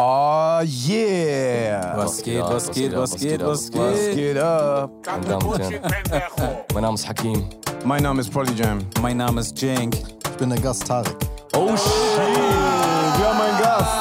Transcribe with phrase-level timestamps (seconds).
[0.00, 1.96] Oh yeah!
[1.96, 4.14] Was geht, was geht, was geht, was Was geht?
[4.14, 4.92] geht ab?
[6.72, 7.48] Mein Name ist Hakim.
[7.84, 8.78] Mein Name ist Prolly Jam.
[9.02, 9.96] Mein Name ist Cenk.
[9.96, 11.16] Ich bin der Gast Tarek.
[11.56, 11.90] Oh shit!
[12.16, 13.98] Wir haben einen Gast.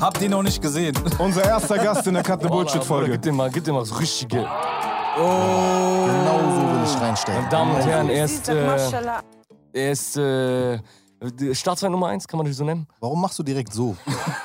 [0.00, 0.96] Habt ihr noch nicht gesehen?
[1.18, 3.10] Unser erster Gast in der Cut the Bullshit Bruder, Folge.
[3.10, 4.38] Gib dir mal, gib dir mal so richtige.
[4.38, 4.48] Genau
[5.18, 7.42] so will ich reinsteigen.
[7.42, 8.66] Meine Damen und Herren, er ist, äh,
[9.74, 10.78] er ist äh,
[11.52, 12.86] Staatsfeind Nummer 1, kann man das so nennen?
[13.00, 13.96] Warum machst du direkt so?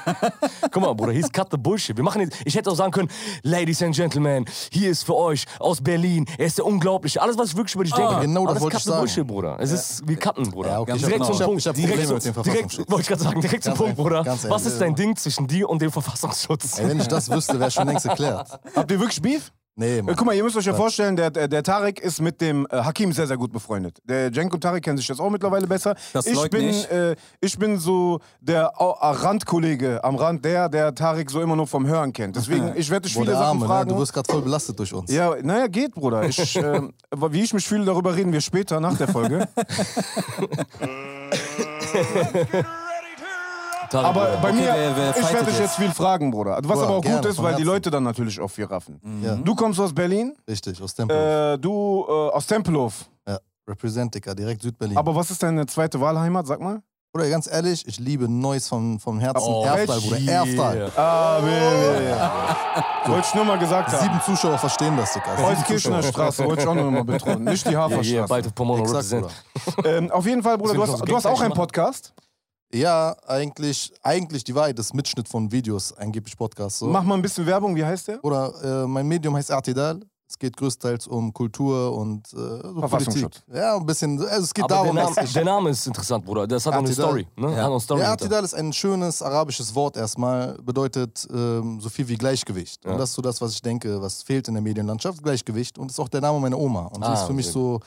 [0.71, 1.95] Guck mal, Bruder, hier ist Cut the Bullshit.
[1.97, 3.09] Wir machen jetzt, ich hätte auch sagen können,
[3.43, 7.21] Ladies and Gentlemen, hier ist für euch aus Berlin, er ist der Unglaubliche.
[7.21, 8.19] Alles, was ich wirklich über dich denke.
[8.21, 8.99] genau das wollte ich sagen.
[8.99, 9.57] Bullshit, Bruder.
[9.59, 10.69] Es ist, wir cutten, Bruder.
[10.69, 11.25] Ja, okay, direkt genau.
[11.25, 11.61] zum Ich hab- Punkt.
[11.61, 12.91] ich hab direkt, Probleme zum- mit dem direkt, Verfassungsschutz.
[12.91, 14.25] wollte ich gerade sagen, direkt zum Punkt, Bruder.
[14.49, 16.79] Was ist dein Ding zwischen dir und dem Verfassungsschutz?
[16.79, 18.59] Ey, wenn ich das wüsste, wäre schon längst erklärt.
[18.75, 19.51] Habt ihr wirklich Beef?
[19.79, 20.15] Nee, Äh, Mann.
[20.15, 22.77] Guck mal, ihr müsst euch ja vorstellen, der, der, der Tarek ist mit dem äh,
[22.77, 23.99] Hakim sehr, sehr gut befreundet.
[24.05, 25.93] Der Cenk und Tarek kennen sich jetzt auch mittlerweile besser.
[26.13, 26.89] Das ich, bin, ich.
[26.91, 31.67] äh, ich bin so der äh, Randkollege am Rand, der, der Tarek so immer nur
[31.67, 32.35] vom Hören kennt.
[32.35, 33.65] Deswegen, ich werde dich viele der Sachen Arme, ne?
[33.67, 33.89] fragen.
[33.89, 35.11] Du wirst gerade voll belastet durch uns.
[35.11, 36.23] ja, naja, geht, Bruder.
[36.23, 36.93] Ich, ähm,
[37.29, 39.47] wie ich mich fühle, darüber reden wir später nach der Folge.
[43.89, 44.37] Tarek, Aber Bruder.
[44.41, 45.75] bei Okay, mir, wer- wer ich werde dich jetzt?
[45.75, 46.55] viel fragen, Bruder.
[46.57, 47.73] Was Bruder, aber auch gut gerne, ist, von weil die Herzen.
[47.73, 48.99] Leute dann natürlich auch viel raffen.
[49.23, 49.35] Ja.
[49.35, 51.23] Du kommst aus Berlin, Richtig, aus Tempelhof.
[51.23, 53.05] äh, du äh, aus Tempelhof.
[53.27, 54.97] Ja, Representica, direkt Südberlin.
[54.97, 56.81] Aber was ist deine zweite Wahlheimat, sag mal?
[57.13, 59.41] Bruder, ganz ehrlich, ich liebe Neuss vom, vom Herzen.
[59.47, 60.45] Oh, Erftal, Bruder, yeah.
[60.45, 60.91] Erftal.
[60.97, 63.11] Ah, Baby.
[63.11, 64.03] Wollte ich nur mal gesagt haben.
[64.03, 65.55] Sieben Zuschauer verstehen das, Digga.
[65.65, 66.03] Zuschauer.
[66.03, 67.45] Straße, wollte ich auch nur mal betonen.
[67.45, 68.27] Nicht die Ja, hier, Haferstraße.
[68.27, 69.27] bald auf Pomona Exakt, represent.
[69.77, 69.97] Bruder.
[69.97, 72.13] ähm, auf jeden Fall, Bruder, du hast, so du hast auch einen Podcast.
[72.73, 76.79] Ja, eigentlich, eigentlich die Wahrheit ist Mitschnitt von Videos, angeblich Podcast.
[76.79, 76.87] So.
[76.87, 78.23] Mach mal ein bisschen Werbung, wie heißt der?
[78.25, 80.01] Oder äh, mein Medium heißt Artidal.
[80.29, 83.39] Es geht größtenteils um Kultur und äh, so Verfassungsschutz.
[83.45, 83.55] Politik.
[83.55, 84.19] Ja, ein bisschen.
[84.27, 85.31] Also es geht Aber der darum, Name, dass ich.
[85.33, 86.45] der Name ist interessant, Bruder.
[86.45, 87.05] Das hat auch eine Artidal.
[87.07, 87.27] Story.
[87.37, 87.51] Ne?
[87.53, 87.57] Ja.
[87.63, 88.09] Hat eine Story Ja.
[88.09, 92.83] Artidal ist ein schönes arabisches Wort erstmal, bedeutet ähm, so viel wie Gleichgewicht.
[92.83, 92.91] Ja.
[92.91, 95.77] Und das ist so das, was ich denke, was fehlt in der Medienlandschaft, Gleichgewicht.
[95.77, 96.87] Und ist auch der Name meiner Oma.
[96.87, 97.79] Und sie Ah, ist für mich so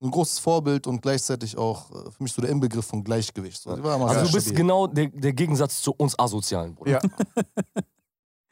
[0.00, 3.60] ein großes Vorbild und gleichzeitig auch äh, für mich so der Inbegriff von Gleichgewicht.
[3.60, 4.56] So, sie war immer Also du bist stabil.
[4.62, 6.92] genau der, der Gegensatz zu uns Asozialen, Bruder.
[6.92, 7.00] Ja.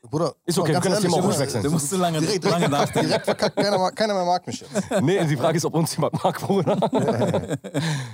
[0.09, 1.63] Bruder, Ist okay, wir können das ehrlich, Thema auch Bruder, ruhig wechseln.
[1.65, 3.09] Du musst zu lange, Direkt, lange direkt, nachdenken.
[3.09, 4.73] direkt verkackt, keiner, mag- keiner mehr mag mich jetzt.
[5.03, 6.77] Nee, die Frage ist, ob uns jemand mag, Bruder.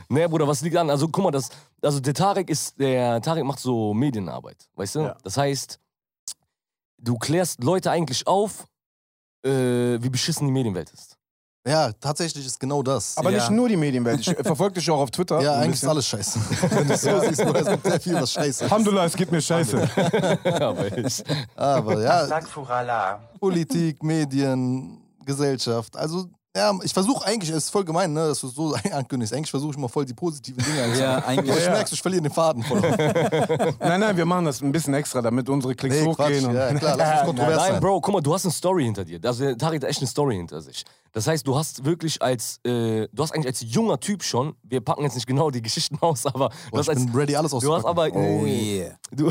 [0.08, 0.88] nee, Bruder, was liegt an?
[0.88, 1.50] Also guck mal, das,
[1.82, 5.00] also der Tarek ist, der Tarek macht so Medienarbeit, weißt du?
[5.00, 5.16] Ja.
[5.22, 5.78] Das heißt,
[6.96, 8.64] du klärst Leute eigentlich auf,
[9.44, 11.18] äh, wie beschissen die Medienwelt ist.
[11.66, 13.16] Ja, tatsächlich ist genau das.
[13.16, 13.38] Aber Ja.
[13.38, 14.20] nicht nur die Medienwelt.
[14.20, 15.40] Ich äh, verfolge dich auch auf Twitter.
[15.40, 16.40] ja, eigentlich ist alles scheiße.
[16.70, 18.62] Wenn du es so siehst, es gibt sehr viel, was scheiße ist.
[18.62, 19.78] Alhamdulillah, es geht mir scheiße.
[20.60, 21.22] Aber ich,
[21.54, 22.26] Aber ja.
[23.38, 25.96] Politik, Medien, Gesellschaft.
[25.96, 26.26] Also,
[26.56, 29.32] ja, ich versuche eigentlich, es ist voll gemein, ne, dass du so ankündigst.
[29.34, 31.04] Eigentlich versuche ich mal voll die positiven Dinge anzusehen.
[31.08, 31.56] Ja, Aber eigentlich.
[31.56, 31.70] ich Ja.
[31.72, 32.80] merke, ich verliere den Faden voll.
[33.80, 36.18] Nein, nein, wir machen das ein bisschen extra, damit unsere Klicks Nee, Quatsch.
[36.28, 36.46] hochgehen.
[36.46, 37.80] und- Ja, klar, lass uns kontrovers Nein, sein.
[37.80, 39.18] Bro, guck mal, du hast eine Story hinter dir.
[39.24, 40.84] Also Tarek hat echt eine Story hinter sich.
[41.14, 44.80] Das heißt, du hast wirklich als, äh, du hast eigentlich als junger Typ schon, wir
[44.80, 47.36] packen jetzt nicht genau die Geschichten aus, aber du Boah, hast ich als, bin ready,
[47.36, 48.18] alles du hast auszupacken.
[48.18, 48.94] aber, Oh yeah.
[49.10, 49.30] du,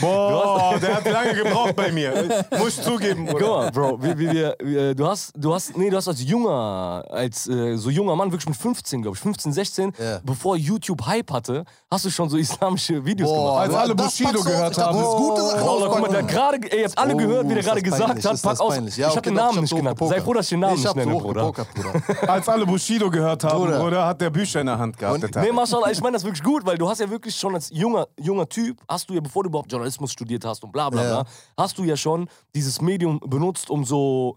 [0.00, 2.44] Boah, der hat lange gebraucht bei mir.
[2.58, 3.56] Muss ich zugeben, Guck Bruder.
[3.56, 6.22] mal, Bro, wie, wie wir, wie, äh, du hast, du hast, nee, du hast als
[6.22, 10.20] junger, als äh, so junger Mann, wirklich mit 15, glaube ich, 15, 16, Ja.
[10.24, 13.60] bevor YouTube Hype hatte, hast du schon so islamische Videos Boah, gemacht.
[13.60, 14.98] Als Bro, alle das Bushido gehört haben.
[14.98, 17.54] Das ist gute Sachen Bro, guck mal, der gerade, ihr habt alle Oh, gehört, wie
[17.54, 18.42] der gerade gesagt peinlich, hat.
[18.42, 18.74] Pack aus.
[18.76, 19.98] Ja, ich okay, hab den Namen hab nicht genannt.
[19.98, 20.18] gepokert.
[20.18, 21.40] Sei froh, dass ich den Namen ich nicht hab nenne, Bruder.
[21.52, 22.28] gepokert, Bruder.
[22.32, 24.06] Als alle Bushido gehört haben, Bruder.
[24.06, 25.22] Hat der Bücher in der Hand gehabt.
[25.22, 25.52] Und- der Nee.
[25.52, 28.48] Marshall, ich meine das wirklich gut, weil du hast ja wirklich schon als junger, junger
[28.48, 31.22] Typ, hast du ja, bevor du überhaupt Journalismus studiert hast und bla bla Ja.
[31.22, 34.36] bla, hast du ja schon dieses Medium benutzt, um so.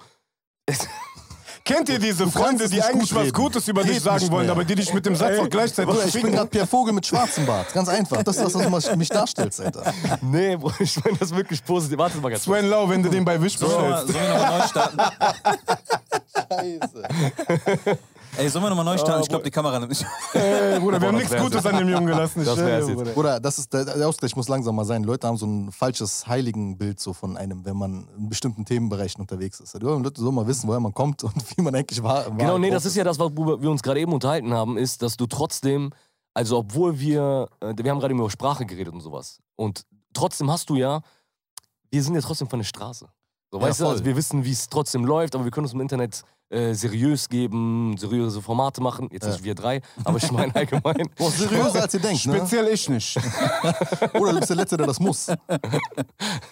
[1.66, 3.34] Kennt ihr diese Freunde, die eigentlich gut was.
[3.34, 6.14] Gutes über dich sagen wollen, aber die dich mit dem Satz auch gleichzeitig Bruder, ich
[6.14, 7.74] bin gerade Pierre Vogel mit schwarzem Bart.
[7.74, 8.24] Ganz einfach.
[8.24, 9.94] Das ist das, was du mich darstellst, Alter.
[10.22, 11.98] Nee, Bro, ich meine das wirklich positiv.
[11.98, 12.58] Warte mal ganz kurz.
[12.60, 14.14] Sven Lau, wenn du den bei Wish Sollen wir, mal- bestellst.
[14.14, 14.98] sollen wir nochmal neu starten?
[17.84, 18.00] Scheiße.
[18.38, 19.24] Ey, sollen wir nochmal neu starten?
[19.24, 20.06] Ich glaube, die Kamera nimmt nicht.
[20.34, 22.42] Ey, Bruder, wir haben nichts Gutes an dem Jungen gelassen.
[22.42, 22.96] ich Das wär's jetzt.
[22.96, 23.12] Bruder.
[23.14, 25.04] Bruder, das ist der, der Ausgleich muss langsam mal sein.
[25.04, 29.60] Leute haben so ein falsches Heiligenbild so von einem, wenn man in bestimmten Themenbereichen unterwegs
[29.60, 29.74] ist.
[29.74, 32.30] Die Leute sollen mal wissen, woher man kommt und wie man eigentlich war.
[32.30, 35.18] Genau, nee, das ist ja das, worüber wir uns gerade eben unterhalten haben, ist, dass
[35.18, 35.92] du trotzdem,
[36.36, 39.40] also obwohl wir, äh, wir haben gerade eben über Sprache geredet und sowas.
[39.56, 41.02] Und trotzdem hast du ja,
[41.90, 43.08] wir sind ja trotzdem von der Straße.
[43.52, 43.94] So, Ja, weißt du, voll.
[43.94, 47.28] also wir wissen, wie es trotzdem läuft, aber wir können uns im Internet äh, seriös
[47.30, 49.10] geben, seriöse Formate machen.
[49.12, 51.10] Jetzt nicht wir drei, aber ich meine allgemein.
[51.18, 52.38] Boah, seriöser als ihr denkt, ne?
[52.38, 53.18] Speziell ich nicht.
[54.14, 55.28] Oder du bist der Letzte, der das muss.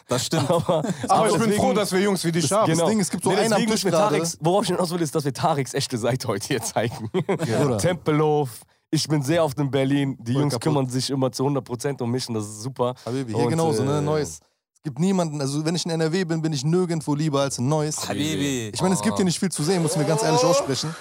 [0.07, 0.49] Das stimmt.
[0.49, 2.71] Aber, Aber ich bin deswegen- froh, dass wir Jungs wie dich haben.
[2.71, 2.87] Genau.
[2.89, 3.81] Ding, es gibt so Nee, einen am Tisch.
[3.83, 7.09] Tareks, worauf ich hinaus will, ist, dass wir Tareks echte Seite heute hier zeigen.
[7.11, 7.77] Bruder.
[7.77, 8.49] Tempelhof,
[8.91, 10.17] Ich bin sehr oft in Berlin.
[10.19, 10.63] Die Voll Jungs kaputt.
[10.63, 12.95] kümmern sich immer zu 100% um mich und das ist super.
[13.05, 13.97] Habibi, hier Und, genauso, ne?
[13.97, 14.39] äh, Neues.
[14.85, 17.67] Es gibt niemanden, also wenn ich in NRW bin, bin ich nirgendwo lieber als in
[17.67, 18.07] Neuss.
[18.07, 18.69] Habibi.
[18.71, 20.95] Ich meine, es gibt hier nicht viel zu sehen, müssen wir ganz ehrlich aussprechen.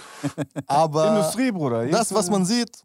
[0.67, 1.87] Aber Industrie, Bruder.
[1.89, 2.83] das, was man sieht,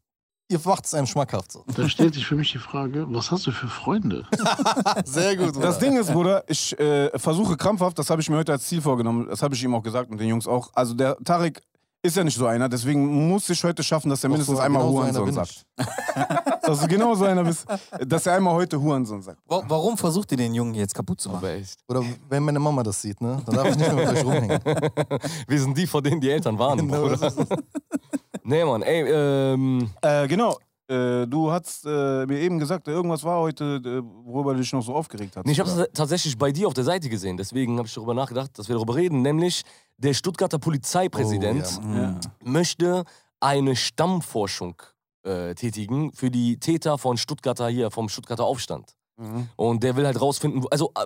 [0.50, 1.54] ihr macht es einem schmackhaft.
[1.54, 1.64] So.
[1.74, 4.26] Da stellt sich für mich die Frage, was hast du für Freunde?
[5.06, 5.56] Sehr gut.
[5.64, 8.82] Das Ding ist, Bruder, ich äh, versuche krampfhaft, das habe ich mir heute als Ziel
[8.82, 10.70] vorgenommen, das habe ich ihm auch gesagt und den Jungs auch.
[10.74, 11.62] Also der Tarek
[12.02, 14.82] ist ja nicht so einer, deswegen muss ich heute schaffen, dass er mindestens so- einmal
[14.84, 15.66] genau so Hurensohn bin sagt.
[16.64, 17.66] Dass du genau so einer bist,
[18.06, 19.40] dass er einmal heute Hurensohn sagt.
[19.48, 21.40] Wa- Warum versucht ihr den Jungen jetzt kaputt zu machen?
[21.40, 21.80] Aber echt.
[21.88, 23.42] Oder wenn meine Mama das sieht, ne?
[23.46, 24.60] Dann darf ich nicht mehr mit euch rumhängen.
[25.48, 26.78] Wir sind die, vor denen die Eltern waren.
[26.78, 27.34] Genau, Bruder.
[28.44, 30.58] Nee, Mann, ey, ähm, Äh, genau.
[30.88, 34.82] Äh, du hast äh, mir eben gesagt, irgendwas war heute, äh, worüber du dich noch
[34.84, 35.46] so aufgeregt hast.
[35.46, 37.38] nee, ich habe es tatsächlich bei dir auf der Seite gesehen.
[37.38, 39.22] Deswegen habe ich darüber nachgedacht, dass wir darüber reden.
[39.22, 39.62] Nämlich,
[40.00, 43.04] der Stuttgarter Polizeipräsident Oh, ja, möchte
[43.40, 44.82] eine Stammforschung
[45.24, 48.96] äh, tätigen für die Täter von Stuttgarter hier, vom Stuttgarter Aufstand.
[49.18, 49.50] Mhm.
[49.56, 51.06] Und der will halt rausfinden, also äh,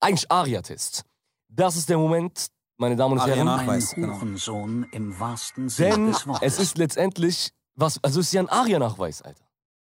[0.00, 1.04] eigentlich Aria-Test.
[1.48, 3.48] Das ist der Moment, meine Damen und Herren.
[3.48, 3.94] Aria-Nachweis.
[3.94, 4.86] Ein genau.
[4.92, 6.42] Im wahrsten Sinne Denn des Wortes.
[6.54, 9.43] es ist letztendlich, was, also es ist ja ein Aria-Nachweis, Alter.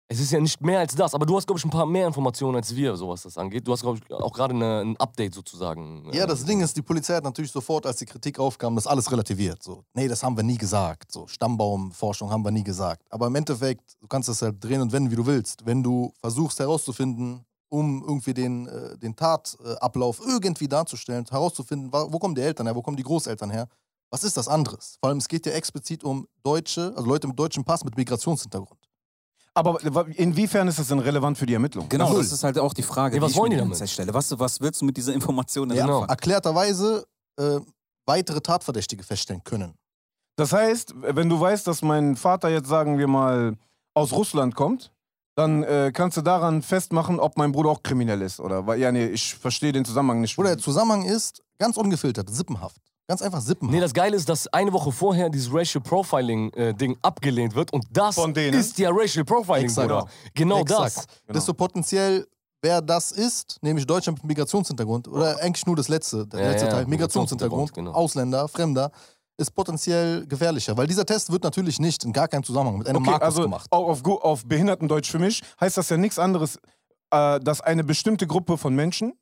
[0.10, 2.08] Es ist ja nicht mehr als das, aber du hast, glaube ich, ein paar mehr
[2.08, 3.68] Informationen als wir, so was das angeht.
[3.68, 6.10] Du hast, glaube ich, auch gerade eine- ein Update sozusagen.
[6.14, 8.88] Ja, äh, das Ding ist, die Polizei hat natürlich sofort, als die Kritik aufkam, das
[8.88, 9.62] alles relativiert.
[9.62, 11.12] So, nee, das haben wir nie gesagt.
[11.12, 13.06] So, Stammbaumforschung haben wir nie gesagt.
[13.10, 15.66] Aber im Endeffekt, du kannst das halt drehen und wenden, wie du willst.
[15.66, 22.34] Wenn du versuchst herauszufinden, um irgendwie den, äh, den Tatablauf irgendwie darzustellen, herauszufinden, wo kommen
[22.34, 23.68] die Eltern her, wo kommen die Großeltern her,
[24.10, 24.96] was ist das anderes?
[25.02, 28.77] Vor allem, es geht ja explizit um Deutsche, also Leute mit deutschem Pass mit Migrationshintergrund.
[29.58, 31.90] Aber inwiefern ist das denn relevant für die Ermittlung?
[31.90, 32.20] Genau, Null.
[32.22, 33.90] das ist halt auch die Frage, Nee, was die ich wollen mir die damit?
[33.90, 34.14] stelle.
[34.14, 36.06] Was, was willst du mit dieser Information denn Ja, genau.
[36.06, 37.06] Erklärterweise
[37.40, 37.60] äh,
[38.06, 39.74] weitere Tatverdächtige feststellen können.
[40.36, 43.58] Das heißt, wenn du weißt, dass mein Vater jetzt, sagen wir mal,
[43.96, 44.92] aus Russland kommt,
[45.36, 48.68] dann äh, kannst du daran festmachen, ob mein Bruder auch kriminell ist, oder?
[48.68, 50.38] Weil, ja, nee, ich verstehe den Zusammenhang nicht.
[50.38, 52.78] Oder der Zusammenhang ist ganz ungefiltert, sippenhaft.
[53.08, 53.74] Ganz einfach sippenhaft.
[53.74, 58.16] Nee, das Geile ist, dass eine Woche vorher dieses Racial Profiling-Ding abgelehnt wird und das
[58.16, 58.60] Von denen?
[58.60, 59.88] ist ja Racial Profiling, Exakt.
[59.88, 60.08] Bruder.
[60.34, 60.84] Genau Exakt.
[60.98, 61.08] das.
[61.26, 61.34] Genau.
[61.34, 62.28] Desto potenziell,
[62.62, 66.66] wer das ist, nämlich Deutschland mit Migrationshintergrund, oder eigentlich nur das letzte, der Ja, letzte
[66.68, 67.92] ja, Teil, Migrationshintergrund, Migrationshintergrund, genau.
[67.94, 68.92] Ausländer, Fremder,
[69.38, 70.76] ist potenziell gefährlicher.
[70.76, 73.42] Weil dieser Test wird natürlich nicht in gar keinem Zusammenhang mit einem Okay, Markus also
[73.44, 73.68] gemacht.
[73.72, 76.58] auch auf, auf Behindertendeutsch für mich heißt das ja nichts anderes,
[77.12, 79.14] äh, dass eine bestimmte Gruppe von Menschen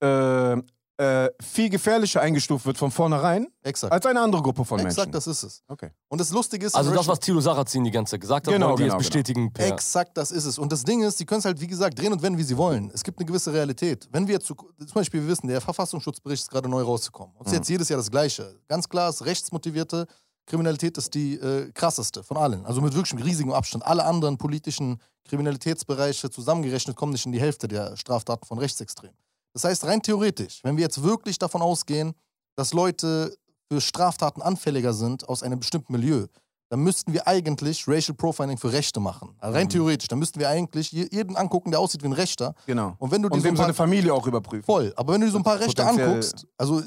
[0.00, 0.56] äh,
[0.98, 3.92] äh, viel gefährlicher eingestuft wird von vornherein Exakt.
[3.92, 5.12] als eine andere Gruppe von Exakt, Menschen.
[5.12, 5.62] das ist es.
[5.68, 5.90] Okay.
[6.08, 8.66] Und das Lustige ist, Also das, was Thilo Sarrazin die ganze Zeit gesagt hat, Genau,
[8.68, 9.68] wollen die genau, jetzt bestätigen per...
[9.68, 10.58] Exakt, das ist es.
[10.58, 12.56] Und das Ding ist, die können es halt, wie gesagt, drehen und wenden, wie sie
[12.56, 12.90] wollen.
[12.92, 14.08] Es gibt eine gewisse Realität.
[14.10, 17.34] Wenn wir jetzt, zu- zum Beispiel, wir wissen, der Verfassungsschutzbericht ist gerade neu rausgekommen.
[17.36, 18.56] Und es ist jetzt jedes Jahr das Gleiche.
[18.66, 20.06] Ganz klar ist, rechtsmotivierte
[20.46, 22.66] Kriminalität ist die äh, krasseste von allen.
[22.66, 23.86] Also mit wirklich riesigem Abstand.
[23.86, 24.98] Alle anderen politischen
[25.28, 29.16] Kriminalitätsbereiche zusammengerechnet kommen nicht in die Hälfte der Straftaten von Rechtsextremen.
[29.58, 32.14] Das heißt, rein theoretisch, wenn wir jetzt wirklich davon ausgehen,
[32.54, 33.36] dass Leute
[33.68, 36.26] für Straftaten anfälliger sind aus einem bestimmten Milieu,
[36.68, 39.34] dann müssten wir eigentlich Racial Profiling für Rechte machen.
[39.40, 42.54] Also rein theoretisch, dann müssten wir eigentlich je- jeden angucken, der aussieht wie ein Rechter.
[42.66, 42.94] Genau.
[43.00, 44.64] Und wenn du dir so seine Familie auch überprüfen.
[44.64, 46.80] voll, aber wenn du dir so ein paar Rechte anguckst, also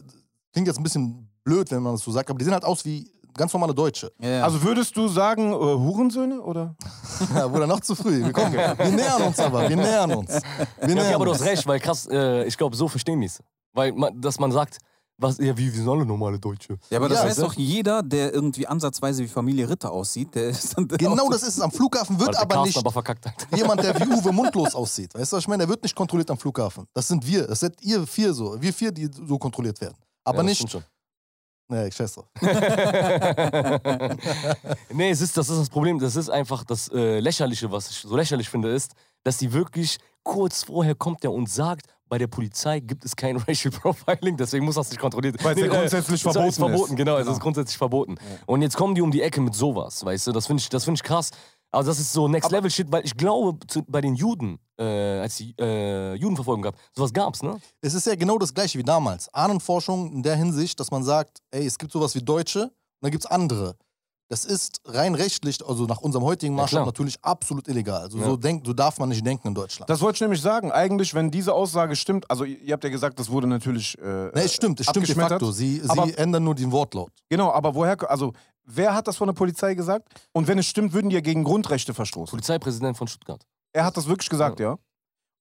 [0.53, 2.85] klingt jetzt ein bisschen blöd, wenn man das so sagt, aber die sehen halt aus
[2.85, 4.11] wie ganz normale Deutsche.
[4.19, 4.43] Ja, ja.
[4.43, 6.75] Also würdest du sagen, äh, Hurensöhne oder?
[7.35, 8.23] Ja, Bruder, noch zu früh.
[8.23, 10.29] Wir, kommen, wir nähern uns aber, wir nähern uns.
[10.29, 10.41] Wir
[10.81, 13.27] Ja, nähern okay, aber du hast recht, weil krass, äh, ich glaube, so verstehen die
[13.27, 13.39] es.
[13.73, 14.77] Weil, man, dass man sagt,
[15.17, 16.79] was, ja, wie, wir sind alle normale Deutsche.
[16.89, 20.33] ja, aber das Ja, weiß also- doch jeder, der irgendwie ansatzweise wie Familie Ritter aussieht,
[20.33, 21.61] der ist dann Genau das ist es.
[21.61, 23.33] Am Flughafen wird der aber nicht aber verkackt hat.
[23.55, 25.13] jemand, der wie Uwe mundlos aussieht.
[25.13, 25.59] Weißt du, was ich meine?
[25.59, 26.85] Der wird nicht kontrolliert am Flughafen.
[26.93, 27.45] Das sind wir.
[27.45, 28.59] Das seid ihr vier so.
[28.59, 29.95] Wir vier, die so kontrolliert werden.
[30.23, 30.77] Aber Ja, nicht.
[31.71, 32.25] Nee, ich scheiß drauf.
[34.93, 35.99] nee, es ist, das ist das Problem.
[35.99, 38.91] Das ist einfach das äh, Lächerliche, was ich so lächerlich finde, ist,
[39.23, 43.37] dass die wirklich kurz vorher kommt der und sagt, bei der Polizei gibt es kein
[43.47, 46.91] Racial Profiling, deswegen muss das nicht kontrolliert Weil es ja grundsätzlich es ist verboten verboten,
[46.91, 46.97] ist.
[46.97, 47.31] genau, es Genau.
[47.31, 48.15] ist grundsätzlich verboten.
[48.45, 50.83] Und jetzt kommen die um die Ecke mit sowas, weißt du, das finde ich, das
[50.83, 51.31] find ich krass.
[51.73, 55.19] Also das ist so Next Level Shit, weil ich glaube, zu, bei den Juden, äh,
[55.19, 57.59] als die äh, Judenverfolgung gab, sowas gab's, ne?
[57.81, 59.33] Es ist ja genau das gleiche wie damals.
[59.33, 63.11] Ahnenforschung in der Hinsicht, dass man sagt, ey, es gibt sowas wie Deutsche und dann
[63.11, 63.75] gibt es andere.
[64.27, 66.85] Das ist rein rechtlich, also nach unserem heutigen Ja, Maßstab klar.
[66.85, 68.01] natürlich absolut illegal.
[68.01, 68.23] Also Ja.
[68.25, 69.89] so, denk, so darf man nicht denken in Deutschland.
[69.89, 70.71] Das wollte ich nämlich sagen.
[70.71, 73.97] Eigentlich, wenn diese Aussage stimmt, also ihr habt ja gesagt, das wurde natürlich.
[73.97, 75.51] Äh, ne, es stimmt, es stimmt de facto.
[75.51, 77.11] Sie, Aber- sie ändern nur den Wortlaut.
[77.29, 78.31] Genau, aber woher, also
[78.65, 80.07] wer hat das von der Polizei gesagt?
[80.33, 82.31] Und wenn es stimmt, würden die ja gegen Grundrechte verstoßen.
[82.31, 83.43] Polizeipräsident von Stuttgart.
[83.73, 84.77] Er hat das wirklich gesagt, ja?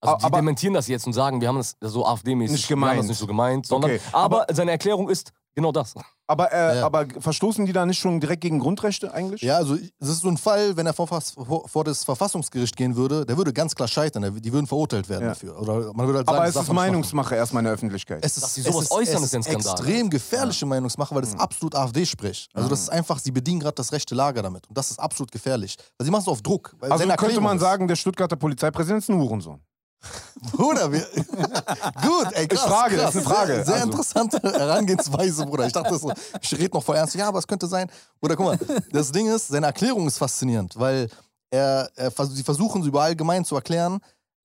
[0.02, 2.76] Also die Aber- dementieren das jetzt und sagen, wir haben das so AfD-mäßig Nicht Wir
[2.76, 3.08] haben das gemeint.
[3.08, 5.94] nicht so gemeint, sondern Okay, aber, seine Erklärung ist, Genau das.
[6.28, 6.86] Aber, äh, Ja.
[6.86, 9.42] aber verstoßen die da nicht schon direkt gegen Grundrechte eigentlich?
[9.42, 13.26] Ja, also es ist so ein Fall, wenn er vor, vor, das Verfassungsgericht gehen würde,
[13.26, 14.40] der würde ganz klar scheitern.
[14.40, 15.28] Die würden verurteilt werden Ja.
[15.30, 15.60] dafür.
[15.60, 16.72] Oder man würde halt Aber sagen, es das ist.
[16.72, 18.24] Meinungsmache erstmal in der Öffentlichkeit.
[18.24, 19.72] Es ist, Dass sie sowas es ist, äußern, es ist ja ein Skandal.
[19.72, 22.48] extrem gefährliche Meinungsmache, weil das absolut AfD-Sprech.
[22.54, 24.68] Also das ist einfach, sie bedienen gerade das rechte Lager damit.
[24.68, 25.76] Und das ist absolut gefährlich.
[25.98, 26.76] Weil sie machen es auf Druck.
[26.78, 29.60] Weil also könnte man ist- sagen, der Stuttgarter Polizeipräsident ist ein Hurensohn.
[30.52, 31.00] Bruder, wir.
[32.02, 32.62] Gut, ey, krass.
[32.62, 33.14] Frage, krass.
[33.14, 33.54] ist eine Frage.
[33.56, 33.86] Sehr, sehr Also.
[33.88, 35.66] interessante Herangehensweise, Bruder.
[35.66, 37.14] Ich dachte so, ich rede noch voll ernst.
[37.14, 37.90] Ja, aber es könnte sein.
[38.20, 38.58] Bruder, guck mal,
[38.92, 41.08] das Ding ist, seine Erklärung ist faszinierend, weil
[41.50, 44.00] er, er, sie versuchen, so über allgemein zu erklären,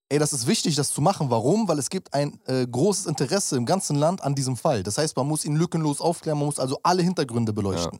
[0.09, 1.29] ey, das ist wichtig, das zu machen.
[1.29, 1.67] Warum?
[1.67, 4.83] Weil es gibt ein äh, großes Interesse im ganzen Land an diesem Fall.
[4.83, 7.99] Das heißt, man muss ihn lückenlos aufklären, man muss also alle Hintergründe beleuchten.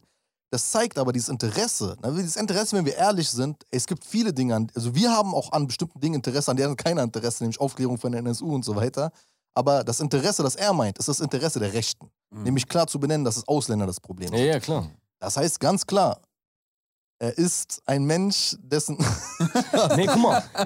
[0.51, 1.97] Das zeigt aber dieses Interesse.
[2.15, 5.51] Dieses Interesse, wenn wir ehrlich sind, es gibt viele Dinge, an, also wir haben auch
[5.51, 8.75] an bestimmten Dingen Interesse, an denen keiner Interesse, nämlich Aufklärung von der NSU und so
[8.75, 9.11] weiter.
[9.53, 12.09] Aber das Interesse, das er meint, ist das Interesse der Rechten.
[12.31, 14.47] Nämlich klar zu benennen, dass es Ausländer das Problem Ja, sind.
[14.47, 14.89] ja, klar.
[15.19, 16.19] Das heißt ganz klar,
[17.19, 18.97] er ist ein Mensch, dessen.
[19.95, 20.43] Nee, guck mal.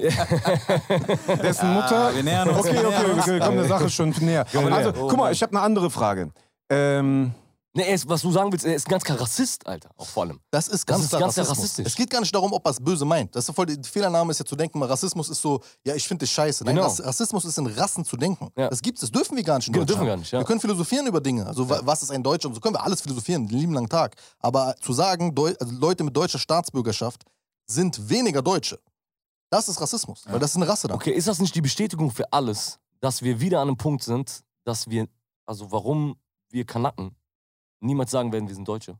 [1.44, 2.16] Dessen Mutter.
[2.16, 4.46] wir nähern uns, Okay, okay, wir kommen der Sache schon näher.
[4.72, 6.32] Also, guck mal, ich habe eine andere Frage.
[6.70, 7.32] Ähm,
[7.74, 9.92] Nee, er ist, was du sagen willst, er ist ein ganz klar Rassist, Alter.
[9.96, 10.40] Auch vor allem.
[10.50, 11.86] Das ist Das ganz ist klar ganz klar rassistisch.
[11.86, 13.36] Es geht gar nicht darum, ob er es böse meint.
[13.36, 16.24] Das ist voll, die Fehlername ist ja zu denken, Rassismus ist so, ja, ich finde
[16.26, 16.64] das scheiße.
[16.64, 16.88] Nein, Genau.
[16.88, 18.50] Rass- Rassismus ist in Rassen zu denken.
[18.58, 18.70] Ja.
[18.70, 20.00] Das gibt's, das dürfen wir gar nicht in Genau, Deutschland.
[20.02, 20.40] dürfen wir gar nicht, ja.
[20.40, 21.46] Wir können philosophieren über Dinge.
[21.46, 22.48] Also wa- was ist ein Deutscher?
[22.48, 24.16] Und so können wir alles philosophieren, den lieben langen Tag.
[24.40, 27.24] Aber zu sagen, Deu also Leute mit deutscher Staatsbürgerschaft
[27.68, 28.80] sind weniger Deutsche,
[29.52, 30.24] das ist Rassismus.
[30.28, 30.96] Weil das ist eine Rasse dann.
[30.96, 34.42] Okay, ist das nicht die Bestätigung für alles, dass wir wieder an einem Punkt sind,
[34.64, 35.08] dass wir,
[35.46, 36.16] also warum
[36.50, 37.16] wir Kanaken
[37.80, 38.98] niemals sagen werden, wir sind Deutsche?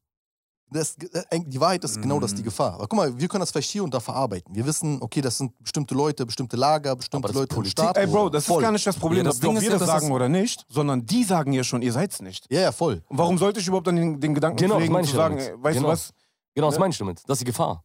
[0.72, 0.96] Das,
[1.32, 2.46] äh, die Wahrheit ist genau das die Mm.
[2.46, 2.74] Gefahr.
[2.76, 4.54] Aber guck mal, wir können das vielleicht hier und da verarbeiten.
[4.54, 7.72] Wir wissen, okay, das sind bestimmte Leute, bestimmte Lager, bestimmte Aber das ist Leute im.
[7.72, 7.98] Staat.
[7.98, 8.58] ey, Bro, das Voll.
[8.58, 10.66] ist gar nicht das Problem, Ja, das dass ob wir das sagen das- oder nicht,
[10.70, 12.46] sondern die sagen ja schon, ihr seid's nicht.
[12.52, 13.02] Ja, ja, voll.
[13.08, 15.18] Und warum sollte ich überhaupt dann den, den Gedanken Genau, das pflegen, meine ich zu
[15.18, 15.52] ja sagen, damit.
[15.54, 15.88] ey, weißt Genau.
[15.88, 16.14] du was?
[16.54, 16.80] Genau, das Ja.
[16.82, 17.18] meine ich damit.
[17.26, 17.84] Das ist die Gefahr.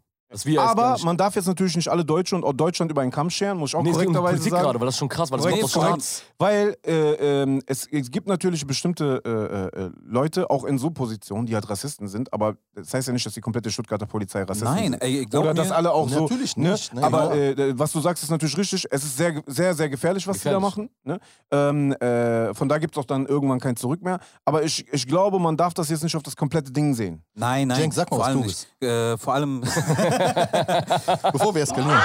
[0.59, 3.59] Aber man darf jetzt natürlich nicht alle Deutsche und auch Deutschland über einen Kamm scheren,
[3.59, 4.65] muss ich auch nee, korrekterweise Politik sagen.
[4.65, 5.71] gerade, weil das ist schon krass, weil das korrekt.
[5.71, 6.23] Staats.
[6.39, 11.47] Weil äh, ähm, es, es gibt natürlich bestimmte äh, äh, Leute, auch in so Positionen,
[11.47, 14.75] die halt Rassisten sind, aber das heißt ja nicht, dass die komplette Stuttgarter Polizei Rassisten
[14.75, 15.03] Nein, sind.
[15.03, 16.21] ey, glaub Oder dass alle auch so.
[16.23, 16.71] Natürlich Ne?
[16.73, 17.63] nicht, ne, aber genau.
[17.63, 18.87] äh, was du sagst, ist natürlich richtig.
[18.91, 20.75] Es ist sehr, sehr, sehr gefährlich, was Gefährlich.
[20.75, 20.91] die da machen.
[21.05, 21.19] Ne?
[21.51, 24.19] Ähm, äh, von da gibt es auch dann irgendwann kein Zurück mehr.
[24.45, 27.23] Aber ich, ich glaube, man darf das jetzt nicht auf das komplette Ding sehen.
[27.35, 27.81] Nein, nein.
[27.81, 28.83] Cenk, sag mal, vor was allem du nicht.
[28.83, 29.63] Äh, vor allem,
[31.33, 32.01] Bevor wir eskalieren.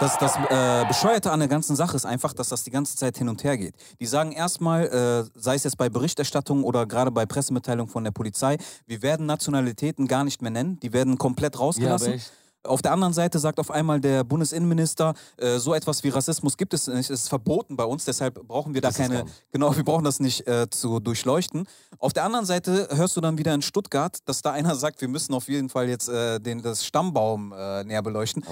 [0.00, 3.18] Das, das äh, Bescheuerte an der ganzen Sache ist einfach, dass das die ganze Zeit
[3.18, 3.74] hin und her geht.
[4.00, 8.10] Die sagen erstmal, äh, sei es jetzt bei Berichterstattung oder gerade bei Pressemitteilung von der
[8.10, 12.12] Polizei, wir werden Nationalitäten gar nicht mehr nennen, die werden komplett Ja, rausgelassen.
[12.14, 12.32] echt.
[12.64, 16.74] Auf der anderen Seite sagt auf einmal der Bundesinnenminister, äh, so etwas wie Rassismus gibt
[16.74, 19.84] es nicht, es ist verboten bei uns, deshalb brauchen wir da Das keine, genau, wir
[19.84, 21.66] brauchen das nicht äh, zu durchleuchten.
[21.98, 25.08] Auf der anderen Seite hörst du dann wieder in Stuttgart, dass da einer sagt, wir
[25.08, 28.42] müssen auf jeden Fall jetzt äh, den, das Stammbaum äh, näher beleuchten.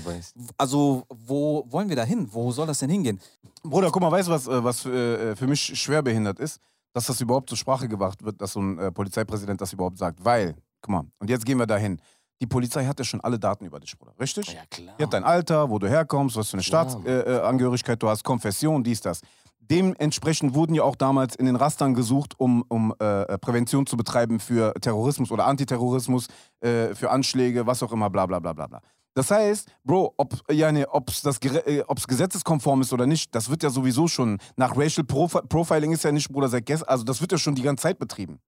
[0.56, 2.28] Also, wo wollen wir da hin?
[2.30, 3.20] Wo soll das denn hingehen?
[3.62, 6.60] Bruder, guck mal, weißt du, was, äh, was äh, für mich schwer behindert ist?
[6.92, 10.24] Dass das überhaupt zur Sprache gebracht wird, dass so ein äh, Polizeipräsident das überhaupt sagt.
[10.24, 12.00] Weil, guck mal, und jetzt gehen wir dahin.
[12.40, 14.12] Die Polizei hat ja schon alle Daten über dich, Bruder.
[14.20, 14.52] Richtig?
[14.52, 14.94] Ja, klar.
[14.98, 16.62] Die hat dein Alter, wo du herkommst, was für eine.
[16.62, 19.20] Staatsangehörigkeit äh, Angehörigkeit du hast, Konfession, dies, das.
[19.58, 24.38] Dementsprechend wurden ja auch damals in den Rastern gesucht, um, um äh, Prävention zu betreiben
[24.38, 26.26] für Terrorismus oder Antiterrorismus,
[26.60, 28.80] äh, für Anschläge, was auch immer, bla bla bla bla bla.
[29.14, 33.34] Das heißt, Bro, ob ja, ne, ob's das gere- äh, ob's gesetzeskonform ist oder nicht,
[33.34, 36.88] das wird ja sowieso schon, nach Racial Profi Profiling ist ja nicht, Bruder, seit gestern,
[36.88, 38.38] also das wird ja schon die ganze Zeit betrieben.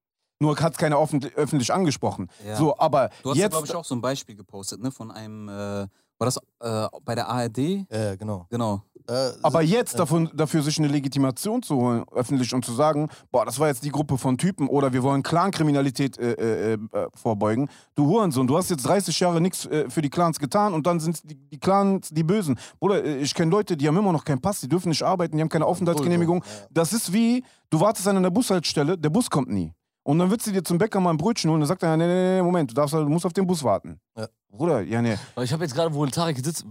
[0.40, 2.28] Nur hat es keiner öffentlich, öffentlich angesprochen.
[2.46, 2.56] Ja.
[2.56, 3.52] So, aber Du hast ja, jetzt.
[3.52, 4.90] glaube ich, auch so ein Beispiel gepostet, ne?
[4.90, 7.58] Von einem, äh, war das äh, bei der ARD?
[7.90, 8.46] Ja, genau.
[8.50, 8.82] Genau.
[9.08, 13.46] Äh, Aber jetzt davon, dafür sich eine Legitimation zu holen, öffentlich und zu sagen, boah,
[13.46, 16.78] das war jetzt die Gruppe von Typen oder wir wollen Clankriminalität äh, äh, äh,
[17.14, 17.70] vorbeugen.
[17.94, 21.00] Du Hurensohn, du hast jetzt 30 Jahre nichts äh, für die Clans getan und dann
[21.00, 22.58] sind die, die Clans die Bösen.
[22.78, 25.36] Bruder, äh, ich kenne Leute, die haben immer noch keinen Pass, die dürfen nicht arbeiten,
[25.36, 26.44] die haben keine Aufenthaltsgenehmigung.
[26.70, 29.72] Das ist wie, du wartest an einer Bushaltestelle, der Bus kommt nie.
[30.08, 32.06] Und dann wird sie dir zum Bäcker mal ein Brötchen holen, dann sagt er, nee,
[32.06, 34.00] nee, nee, Moment, du, darfst, du musst auf den Bus warten.
[34.16, 34.26] Ja.
[34.48, 35.18] Bruder, ja, nee.
[35.34, 36.64] Aber ich habe jetzt gerade, wo Tarek sitzt,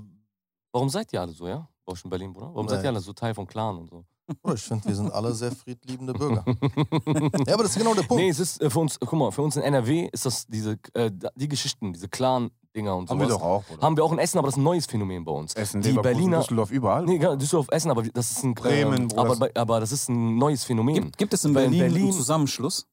[0.71, 1.67] warum seid ihr alle so, ja?
[1.85, 2.47] Bei euch in Berlin, Bruder?
[2.47, 2.85] Warum seid Nein.
[2.85, 4.03] ihr alle so Teil vom Clan und so?
[4.41, 6.43] Bruder, ich finde, wir sind alle sehr friedliebende Bürger.
[6.47, 8.23] ja, aber das ist genau der Punkt.
[8.23, 10.79] Nee, es ist äh, für uns, guck mal, für uns in NRW ist das diese,
[10.95, 13.29] äh, die Geschichten, diese Clan-Dinger und Haben sowas.
[13.29, 13.81] wir doch auch, Bruder.
[13.83, 15.53] Haben wir auch in Essen, aber das ist ein neues Phänomen bei uns.
[15.53, 16.39] Essen, die Leverkusen, Berliner.
[16.39, 17.05] Düsseldorf, überall.
[17.05, 18.55] Nee, genau, Düsseldorf, Essen, aber das ist ein.
[18.55, 19.21] Bremen, Bruder.
[19.21, 20.95] aber, aber das ist ein neues Phänomen.
[20.95, 22.87] Gibt, gibt es in Berlin, Berlin- einen Zusammenschluss?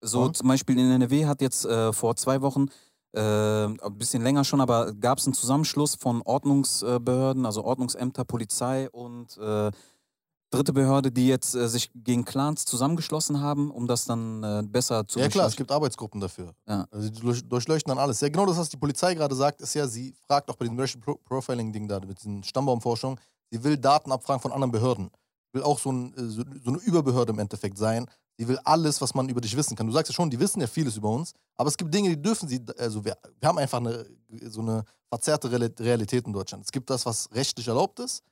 [0.00, 0.36] So Und?
[0.36, 2.68] zum Beispiel in NRW hat jetzt äh, vor zwei Wochen,
[3.12, 8.90] äh, ein bisschen länger schon, aber gab es einen Zusammenschluss von Ordnungsbehörden, also Ordnungsämter, Polizei
[8.90, 9.70] und äh,
[10.50, 15.06] dritte Behörde, die jetzt äh, sich gegen Clans zusammengeschlossen haben, um das dann äh, besser
[15.06, 16.54] zu Ja klar, es gibt Arbeitsgruppen dafür.
[16.68, 16.86] Ja.
[16.90, 18.20] Also die durch, durchleuchten dann alles.
[18.20, 20.78] Ja, genau das, was die Polizei gerade sagt, ist ja, sie fragt auch bei diesem
[20.78, 23.18] Racial Pro Profiling-Ding da, mit diesen Stammbaumforschung,
[23.50, 25.10] sie will Daten abfragen von anderen Behörden.
[25.52, 28.06] Will auch so, ein, äh, so eine Überbehörde im Endeffekt sein.
[28.38, 29.86] Sie will alles, was man über dich wissen kann.
[29.86, 32.20] Du sagst ja schon, die wissen ja vieles über uns, aber es gibt Dinge, die
[32.20, 34.06] dürfen sie, also wir, wir haben einfach eine,
[34.48, 36.64] so eine verzerrte Reali- Realität in Deutschland.
[36.64, 38.22] Es gibt das, was rechtlich erlaubt ist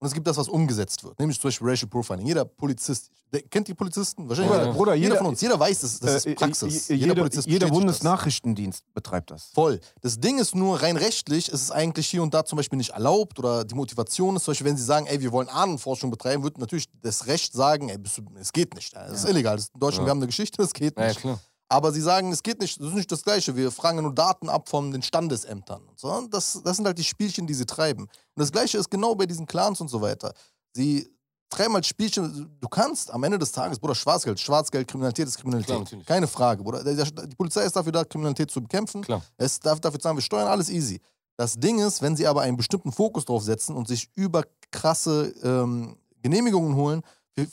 [0.00, 1.18] und es gibt das, was umgesetzt wird.
[1.18, 2.26] Nämlich zum Beispiel Racial Profiling.
[2.26, 4.28] Jeder Polizist, der, kennt die Polizisten?
[4.28, 4.56] Wahrscheinlich.
[4.56, 6.90] Jeder, Bruder, jeder jeder- von uns, jeder weiß, das, das Äh, ist Praxis.
[6.90, 7.78] äh, Jeder, Polizist jeder bestätigt das.
[7.78, 9.50] Bundesnachrichtendienst betreibt das.
[9.54, 9.80] Voll.
[10.00, 12.90] Das Ding ist nur, rein rechtlich ist es eigentlich hier und da zum Beispiel nicht
[12.90, 16.42] erlaubt oder die Motivation ist zum Beispiel, wenn sie sagen, ey, wir wollen Ahnenforschung betreiben,
[16.42, 17.98] wird natürlich das Recht sagen, ey,
[18.40, 18.94] es geht nicht.
[18.94, 19.56] Das ist illegal.
[19.56, 20.06] Das ist in Deutschland, Ja.
[20.06, 21.20] wir haben eine Geschichte, das geht Ja, ja, nicht.
[21.20, 21.38] klar.
[21.70, 23.54] Aber sie sagen, es geht nicht, das ist nicht das Gleiche.
[23.54, 25.82] Wir fragen nur Daten ab von den Standesämtern.
[25.86, 26.08] Und so.
[26.10, 28.02] Und das, das sind halt die Spielchen, die sie treiben.
[28.04, 30.32] Und das Gleiche ist genau bei diesen Clans und so weiter.
[30.72, 31.06] Sie
[31.50, 32.56] treiben halt Spielchen.
[32.60, 35.86] Du kannst am Ende des Tages, Bruder, Schwarzgeld, Schwarzgeld, Kriminalität ist Kriminalität.
[35.88, 36.02] Klar.
[36.06, 36.82] Keine Frage, Bruder.
[36.84, 39.02] Der- der- Die Polizei ist dafür da, Kriminalität zu bekämpfen.
[39.02, 39.22] Klar.
[39.36, 41.00] Es darf dafür zahlen, wir steuern alles easy.
[41.36, 45.34] Das Ding ist, wenn sie aber einen bestimmten Fokus drauf setzen und sich über krasse
[45.42, 47.02] ähm, Genehmigungen holen,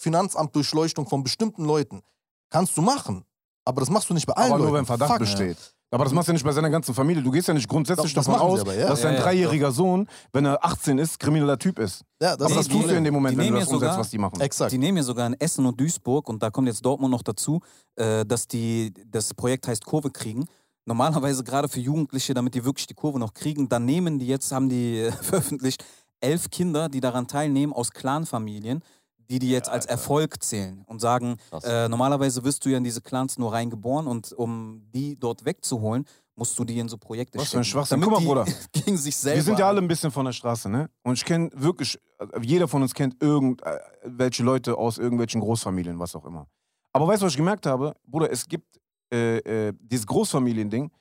[0.09, 2.01] Finanzamtdurchleuchtung von bestimmten Leuten,
[2.49, 3.25] kannst du machen.
[3.65, 4.77] Aber das machst du nicht bei allen Aber nur Leuten.
[4.79, 5.19] wenn Verdacht Fuck.
[5.19, 5.57] besteht.
[5.91, 7.23] Aber das machst du ja nicht bei seiner ganzen Familie.
[7.23, 8.87] Du gehst ja nicht grundsätzlich Doch, das davon machen sie aus, aber, ja.
[8.87, 12.01] dass Ja, dein ja, dreijähriger Sohn, wenn er 18 ist, krimineller Typ ist.
[12.21, 13.59] Ja, das Aber ist das die- tust du in dem Moment, die wenn du nehmen
[13.61, 14.41] das ja umsetzt, sogar- was die machen.
[14.41, 14.71] Exakt.
[14.71, 17.61] Die nehmen ja sogar in Essen und Duisburg, und da kommt jetzt Dortmund noch dazu,
[17.95, 20.45] äh, dass die, das Projekt heißt Kurve kriegen.
[20.85, 24.51] Normalerweise gerade für Jugendliche, damit die wirklich die Kurve noch kriegen, dann nehmen die jetzt,
[24.51, 25.83] haben die äh, veröffentlicht,
[26.19, 28.81] elf Kinder, die daran teilnehmen aus Clanfamilien,
[29.29, 33.01] die die jetzt als Erfolg zählen und sagen, äh, normalerweise wirst du ja in diese
[33.01, 36.05] Clans nur reingeboren und um die dort wegzuholen,
[36.35, 37.63] musst du die in so Projekte Was für ein.
[37.63, 38.01] Schwachsinn.
[38.01, 38.45] Guck mal, Bruder.
[38.71, 39.37] gegen sich selber.
[39.37, 40.89] Wir sind ja alle ein bisschen von der Straße, ne?
[41.03, 46.15] Und ich kenne wirklich, äh, jeder von uns kennt irgendwelche Leute aus irgendwelchen Großfamilien, was
[46.15, 46.47] auch immer.
[46.93, 47.95] Aber weißt du, was ich gemerkt habe?
[48.05, 48.79] Bruder, es gibt
[49.11, 50.91] äh, äh, dieses Großfamiliending.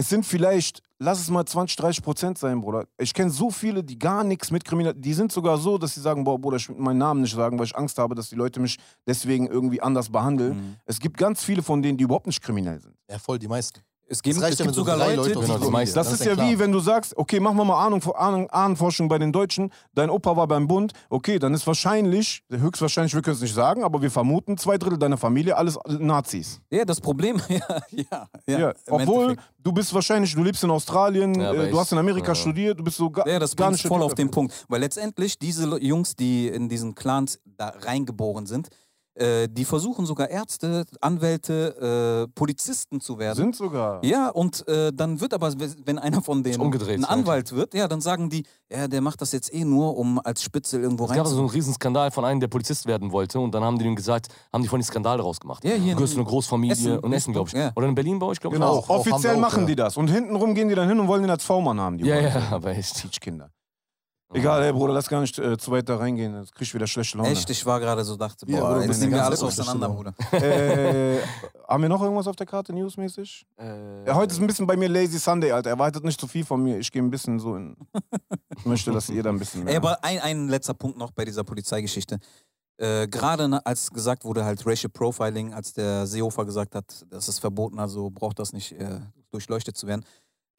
[0.00, 2.86] Es sind vielleicht, lass es mal 20, 30 Prozent sein, Bruder.
[2.96, 6.00] Ich kenne so viele, die gar nichts mit Kriminalität, die sind sogar so, dass sie
[6.00, 8.34] sagen, boah, Bruder, ich will meinen Namen nicht sagen, weil ich Angst habe, dass die
[8.34, 10.56] Leute mich deswegen irgendwie anders behandeln.
[10.56, 10.76] Mhm.
[10.86, 12.94] Es gibt ganz viele von denen, die überhaupt nicht kriminell sind.
[13.10, 13.80] Ja, voll, die meisten.
[14.12, 15.94] Es gibt, Es reicht es gibt sogar Leute, Leute die Genau, meisten.
[15.94, 16.48] Das, das ist ja klar.
[16.50, 19.70] wie, wenn du sagst, okay, machen wir mal Ahnung, Ahnung, Ahnenforschung bei den Deutschen.
[19.94, 20.92] Dein Opa war beim Bund.
[21.08, 24.98] Okay, dann ist wahrscheinlich, höchstwahrscheinlich, wir können es nicht sagen, aber wir vermuten, zwei Drittel
[24.98, 26.60] deiner Familie, alles Nazis.
[26.70, 27.60] Ja, das Problem, ja,
[27.92, 28.28] ja.
[28.48, 29.52] ja, Ja, obwohl Endeffekt.
[29.62, 32.82] du bist wahrscheinlich, du lebst in Australien, Ja, äh, du hast in Amerika studiert, du
[32.82, 34.28] bist so ga, Ja, das gar nicht voll auf den.
[34.32, 34.64] Punkt.
[34.68, 38.70] Weil letztendlich diese Jungs, die in diesen Clans da reingeboren sind,
[39.20, 43.36] äh, die versuchen sogar Ärzte, Anwälte, äh, Polizisten zu werden.
[43.36, 44.04] Sind sogar.
[44.04, 45.52] Ja, und äh, dann wird aber,
[45.84, 49.20] wenn einer von denen umgedreht, ein Anwalt wird, ja, dann sagen die, ja, der macht
[49.20, 51.40] das jetzt eh nur, um als Spitzel irgendwo Es gab so rein.
[51.40, 54.28] einen riesen Skandal von einem, der Polizist werden wollte und dann haben die ihm gesagt,
[54.52, 55.64] haben die von den Skandal rausgemacht.
[55.64, 57.54] Ja, hier du gehörst einer Großfamilie Essen, und Essen, glaube ich.
[57.54, 57.72] ja.
[57.76, 58.60] Oder in Berlin bei euch, glaube ich.
[58.60, 59.66] Genau, Auch, offiziell auch, machen ja.
[59.66, 59.96] die das.
[59.96, 61.98] Und hintenrum gehen die dann hin und wollen den als V-Mann haben.
[61.98, 62.24] Die Ja, wollen.
[62.26, 62.96] ja, aber echt.
[62.96, 63.50] Teach-Kinder.
[64.32, 66.38] Egal, ey, Bruder, lass gar nicht äh, zu weit da reingehen.
[66.38, 67.30] Jetzt krieg ich wieder schlechte Laune.
[67.30, 69.58] Echt, ich war gerade so, dachte, Ja, boah, Bruder, jetzt das nehmen wir alles ganz
[69.58, 70.14] auseinander, Bruder.
[70.32, 71.18] äh,
[71.66, 73.44] haben wir noch irgendwas auf der Karte, newsmäßig?
[73.58, 75.70] Äh, Ja, heute ist ein bisschen bei mir Lazy Sunday, Alter.
[75.70, 76.78] Erwartet nicht zu viel von mir.
[76.78, 77.76] Ich gehe ein bisschen so in.
[78.56, 79.72] Ich möchte, dass ihr da ein bisschen mehr.
[79.72, 82.18] Ey, aber ein, ein letzter Punkt noch bei dieser Polizeigeschichte.
[82.76, 87.28] Äh, Gerade ne, als gesagt wurde, halt Racial Profiling, als der Seehofer gesagt hat, das
[87.28, 90.04] ist verboten, also braucht das nicht äh, durchleuchtet zu werden.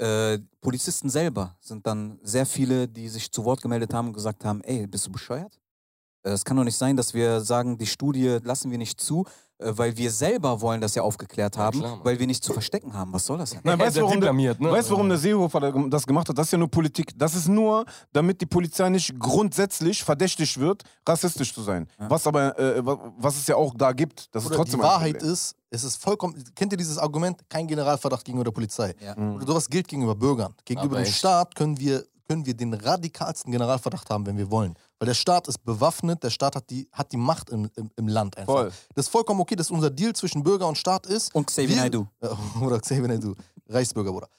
[0.01, 4.43] Äh, Polizisten selber sind dann sehr viele, die sich zu Wort gemeldet haben und gesagt
[4.43, 5.59] haben, ey, bist du bescheuert?
[6.23, 9.25] Äh, Es kann doch nicht sein, dass wir sagen, die Studie lassen wir nicht zu,
[9.63, 12.05] weil wir selber wollen das ja aufgeklärt haben, klar, Mann.
[12.05, 13.13] weil wir nichts zu verstecken haben.
[13.13, 13.61] Was soll das denn?
[13.63, 14.71] Nein, weißt du, der warum der, deklamiert, ne?
[14.71, 16.37] weißt, du, warum der Seehofer da- das gemacht hat?
[16.37, 17.11] Das ist ja nur Politik.
[17.17, 21.87] Das ist nur, damit die Polizei nicht grundsätzlich verdächtigt wird, rassistisch zu sein.
[21.97, 24.33] Was aber, äh, wa- was es ja auch da gibt.
[24.35, 28.25] Das ist trotzdem die Wahrheit ist, es ist vollkommen, kennt ihr dieses Argument, kein Generalverdacht
[28.25, 28.93] gegenüber der Polizei?
[29.03, 29.15] Ja.
[29.15, 30.53] Oder sowas gilt gegenüber Bürgern.
[30.65, 31.17] Gegenüber Aber dem echt.
[31.17, 34.75] Staat können wir, können wir den radikalsten Generalverdacht haben, wenn wir wollen.
[34.99, 38.07] Weil der Staat ist bewaffnet, der Staat hat die, hat die Macht im, im, im
[38.07, 38.53] Land einfach.
[38.53, 38.71] Voll.
[38.95, 41.35] Das ist vollkommen okay, dass unser Deal zwischen Bürger und Staat ist.
[41.35, 41.83] Und Xavier.
[42.21, 42.27] Äh,
[42.61, 43.35] Oder Xavier Naidoo,
[43.67, 44.29] Reichsbürger, Bruder.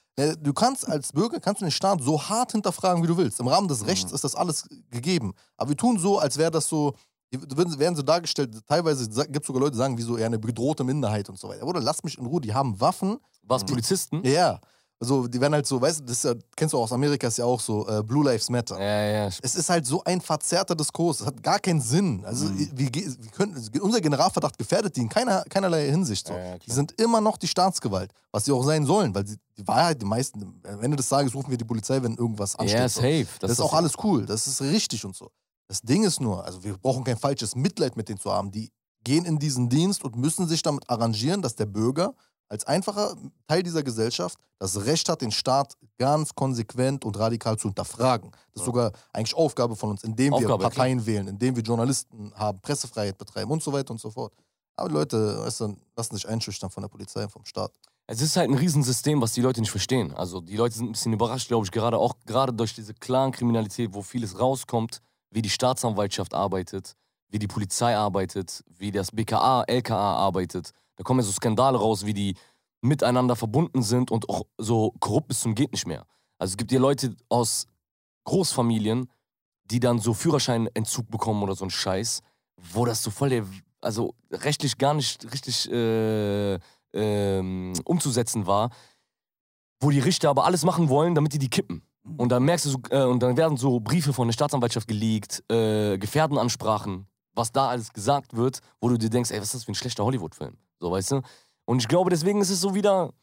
[0.41, 3.41] Du kannst als Bürger, kannst du den Staat so hart hinterfragen, wie du willst.
[3.41, 5.35] Im Rahmen des Rechts ist das alles gegeben.
[5.59, 6.95] Aber wir tun so, als wäre das so,
[7.31, 10.83] werden so dargestellt, teilweise gibt es sogar Leute, die sagen, wie so eher eine bedrohte
[10.83, 11.67] Minderheit und so weiter.
[11.67, 13.19] Oder lass mich in Ruhe, die haben Waffen.
[13.43, 14.23] Was, Polizisten?
[14.25, 14.61] Ja, ja.
[15.03, 17.37] Also die werden halt so, weißt du, das ja, kennst du auch aus Amerika, ist
[17.39, 18.79] ja auch so, äh, Blue Lives Matter.
[18.79, 19.31] Ja, ja.
[19.43, 21.23] Es ist halt so ein verzerrter Diskurs.
[21.23, 22.25] Es hat gar keinen Sinn.
[22.25, 22.71] Also, Mhm.
[22.73, 26.29] wir, wir können, unser Generalverdacht gefährdet die in keiner, keinerlei Hinsicht.
[26.29, 26.35] So.
[26.35, 29.67] Ja, die sind immer noch die Staatsgewalt, was sie auch sein sollen, weil sie, die
[29.67, 32.79] Wahrheit, die meisten, am Ende des Tages rufen wir die Polizei, wenn irgendwas ansteht.
[32.79, 33.01] Ja, so.
[33.01, 33.27] safe.
[33.41, 34.25] Das, ist auch alles cool.
[34.25, 35.33] Das ist richtig und so.
[35.67, 38.53] Das Ding ist nur, also wir brauchen kein falsches Mitleid mit denen zu haben.
[38.53, 38.71] Die
[39.03, 42.15] gehen in diesen Dienst und müssen sich damit arrangieren, dass der Bürger
[42.53, 43.17] als einfacher
[43.49, 48.31] Teil dieser Gesellschaft das Recht hat, den Staat ganz konsequent und radikal zu hinterfragen.
[48.53, 52.31] Das ist sogar eigentlich Aufgabe von uns, indem wir Aufgabe, Parteien wählen, indem wir Journalisten
[52.35, 54.35] haben, Pressefreiheit betreiben und so weiter und so fort.
[54.77, 57.73] Aber die Leute weißt du, lassen sich einschüchtern von der Polizei und vom Staat.
[58.07, 60.13] Es ist halt ein Riesensystem, was die Leute nicht verstehen.
[60.13, 63.95] Also die Leute sind ein bisschen überrascht, glaube ich, gerade auch gerade durch diese Clan-Kriminalität,
[63.95, 66.97] wo vieles rauskommt, wie die Staatsanwaltschaft arbeitet,
[67.31, 70.73] wie die Polizei arbeitet, wie das BKA, LKA arbeitet.
[70.97, 72.35] Da kommen ja so Skandale raus, wie die
[72.83, 76.07] miteinander verbunden sind und auch so korrupt bis zum geht nicht mehr.
[76.39, 77.67] Also es gibt ja Leute aus
[78.25, 79.09] Großfamilien,
[79.65, 82.23] die dann so Führerscheinentzug bekommen oder so ein Scheiß,
[82.57, 83.47] wo das so voll der,
[83.81, 86.59] also rechtlich gar nicht richtig äh,
[86.93, 88.71] ähm, umzusetzen war,
[89.81, 91.83] wo die Richter aber alles machen wollen, damit die die kippen.
[92.17, 95.45] Und dann merkst du, so, äh, und dann werden so Briefe von der Staatsanwaltschaft geleakt,
[95.51, 99.65] äh, Gefährdenansprachen, was da alles gesagt wird, wo du dir denkst, ey, was ist das
[99.65, 100.57] für ein schlechter Hollywood-Film?
[100.83, 101.23] So, weißt du?
[101.65, 103.15] Und ich glaube, deswegen ist es so wieder.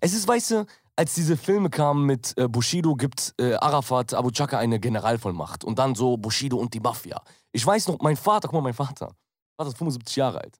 [0.00, 4.30] Es ist, weißt du, als diese Filme kamen mit äh, Bushido, gibt äh, Arafat Abu
[4.30, 5.62] Chaka eine Generalvollmacht.
[5.62, 7.22] Und dann so Bushido und die Mafia.
[7.52, 9.08] Ich weiß noch, mein Vater, guck mal, mein Vater.
[9.08, 10.58] Mein Vater ist 75 Jahre alt.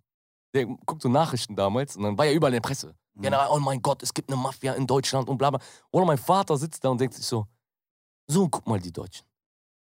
[0.54, 2.94] Der guckt so Nachrichten damals und dann war ja überall in der Presse.
[3.14, 5.60] General, oh mein Gott, es gibt eine Mafia in Deutschland und bla bla.
[5.90, 7.46] Oder mein Vater sitzt da und denkt sich so,
[8.26, 9.26] so, guck mal die Deutschen.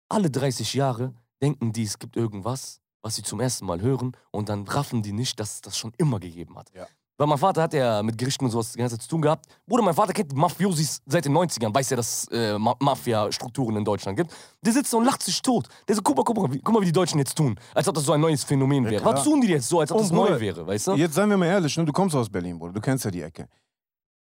[0.08, 4.48] Alle 30 Jahre denken die, es gibt irgendwas, was sie zum ersten Mal hören und
[4.48, 6.70] dann raffen die nicht, dass es das schon immer gegeben hat.
[6.74, 6.86] Ja.
[7.18, 9.46] Weil mein Vater hat ja mit Gerichten und sowas die ganze Zeit zu tun gehabt.
[9.66, 13.76] Bruder, mein Vater kennt Mafiosis seit den 90ern, weiß ja, dass es äh, Ma Mafia-Strukturen
[13.76, 14.32] in Deutschland gibt.
[14.64, 15.68] Der sitzt da und lacht sich tot.
[15.86, 17.58] Der so, guck mal, guck mal, wie, guck mal, wie die Deutschen jetzt tun.
[17.74, 19.02] Als ob das so ein neues Phänomen wäre.
[19.02, 19.14] klar.
[19.14, 20.92] Was tun die jetzt so, als ob Und das Bruder, neu wäre, weißt du?
[20.94, 21.84] Jetzt seien wir mal ehrlich, ne?
[21.84, 23.46] du kommst aus Berlin, Bruder, du kennst ja die Ecke.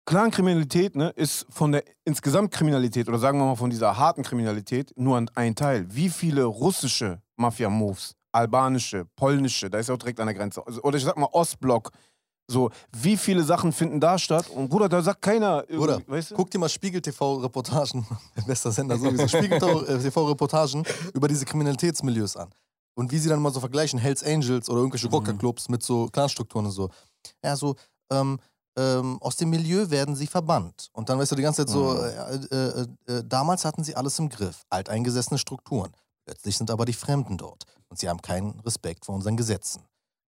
[0.06, 4.92] Clankriminalität ne, ist von der insgesamt Kriminalität oder sagen wir mal von dieser harten Kriminalität
[4.98, 5.86] nur ein- ein Teil.
[5.94, 10.82] Wie viele russische Mafia-Moves, albanische, polnische, da ist ja auch direkt an der Grenze, also,
[10.84, 11.92] oder ich sag mal Ostblock,
[12.50, 14.50] so, wie viele Sachen finden da statt?
[14.50, 16.36] Und Bruder, da sagt keiner, Oder weißt du?
[16.36, 18.06] guck dir mal Spiegel TV-Reportagen,
[18.48, 22.50] bester Sender sowieso, Spiegel TV-Reportagen über diese Kriminalitätsmilieus an.
[22.94, 25.14] Und wie sie dann mal so vergleichen, Hells Angels oder irgendwelche Mhm.
[25.14, 26.90] Rockerclubs mit so Clanstrukturen und so.
[27.44, 27.76] Ja, so,
[28.12, 28.38] ähm,
[28.78, 30.90] ähm, aus dem Milieu werden sie verbannt.
[30.94, 32.48] Und dann weißt du die ganze Zeit so, Mhm.
[32.52, 32.88] äh, äh,
[33.20, 35.92] äh, damals hatten sie alles im Griff, alteingesessene Strukturen.
[36.26, 39.84] Plötzlich sind aber die Fremden dort und sie haben keinen Respekt vor unseren Gesetzen.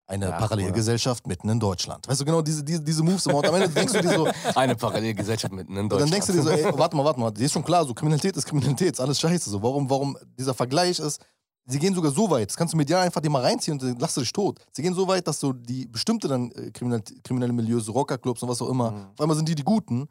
[0.06, 2.08] Eine Ja, Parallelgesellschaft mitten in Deutschland.
[2.08, 3.38] Weißt du genau, diese, diese, diese Moves immer.
[3.38, 6.10] Und am Ende denkst du dir so, Eine Parallelgesellschaft mitten in und Deutschland.
[6.12, 7.92] dann denkst du dir so, ey, warte mal, warte mal, die ist schon klar, so
[7.92, 9.50] Kriminalität ist Kriminalität, ist alles scheiße.
[9.50, 11.20] So, warum, warum dieser Vergleich ist,
[11.66, 13.98] sie gehen sogar so weit, das kannst du medial einfach dir mal reinziehen und dann
[13.98, 14.58] lachst du dich tot.
[14.72, 18.42] Sie gehen so weit, dass so die bestimmte dann äh, kriminelle, kriminelle Milieus, so Rockerclubs
[18.42, 19.06] und was auch immer, Mhm.
[19.12, 20.08] auf einmal sind die die Guten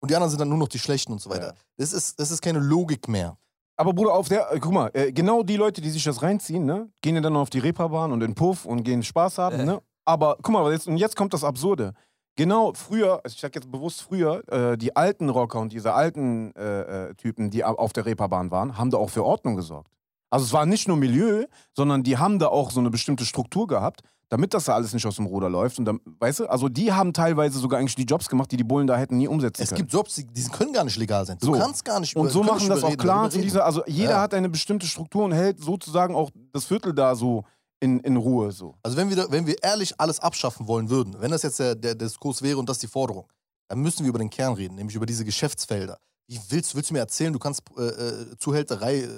[0.00, 1.48] und die anderen sind dann nur noch die Schlechten und so weiter.
[1.50, 1.54] Ja.
[1.76, 3.38] Das, ist, das ist keine Logik mehr.
[3.76, 6.64] Aber Bruder, auf der, äh, guck mal, äh, genau die Leute, die sich das reinziehen,
[6.64, 9.60] ne, gehen ja dann auf die Reeperbahn und in den Puff und gehen Spaß haben,
[9.60, 9.64] Äh.
[9.64, 9.82] ne?
[10.06, 11.92] Aber guck mal, jetzt, und jetzt kommt das Absurde.
[12.36, 16.54] Genau früher, also ich sag jetzt bewusst früher, äh, die alten Rocker und diese alten
[16.54, 19.90] äh, Typen, die auf der Reeperbahn waren, haben da auch für Ordnung gesorgt.
[20.30, 23.66] Also es war nicht nur Milieu, sondern die haben da auch so eine bestimmte Struktur
[23.66, 25.78] gehabt, damit das da alles nicht aus dem Ruder läuft.
[25.78, 28.64] Und dann, weißt du, also die haben teilweise sogar eigentlich die Jobs gemacht, die die
[28.64, 29.78] Bullen da hätten nie umsetzen Es können.
[29.82, 31.38] gibt Jobs, die, die können gar nicht legal sein.
[31.40, 31.52] Du So.
[31.52, 34.20] kannst gar nicht Und so machen das auch Clans und diese, also jeder Ja.
[34.22, 37.44] hat eine bestimmte Struktur und hält sozusagen auch das Viertel da so
[37.78, 38.74] in, in Ruhe so.
[38.82, 41.94] Also wenn wir, wenn wir ehrlich alles abschaffen wollen würden, wenn das jetzt der, der
[41.94, 43.26] Diskurs wäre und das die Forderung,
[43.68, 45.98] dann müssen wir über den Kern reden, nämlich über diese Geschäftsfelder.
[46.28, 49.08] Wie willst, willst du mir erzählen, du kannst äh, äh, Zuhälterei äh,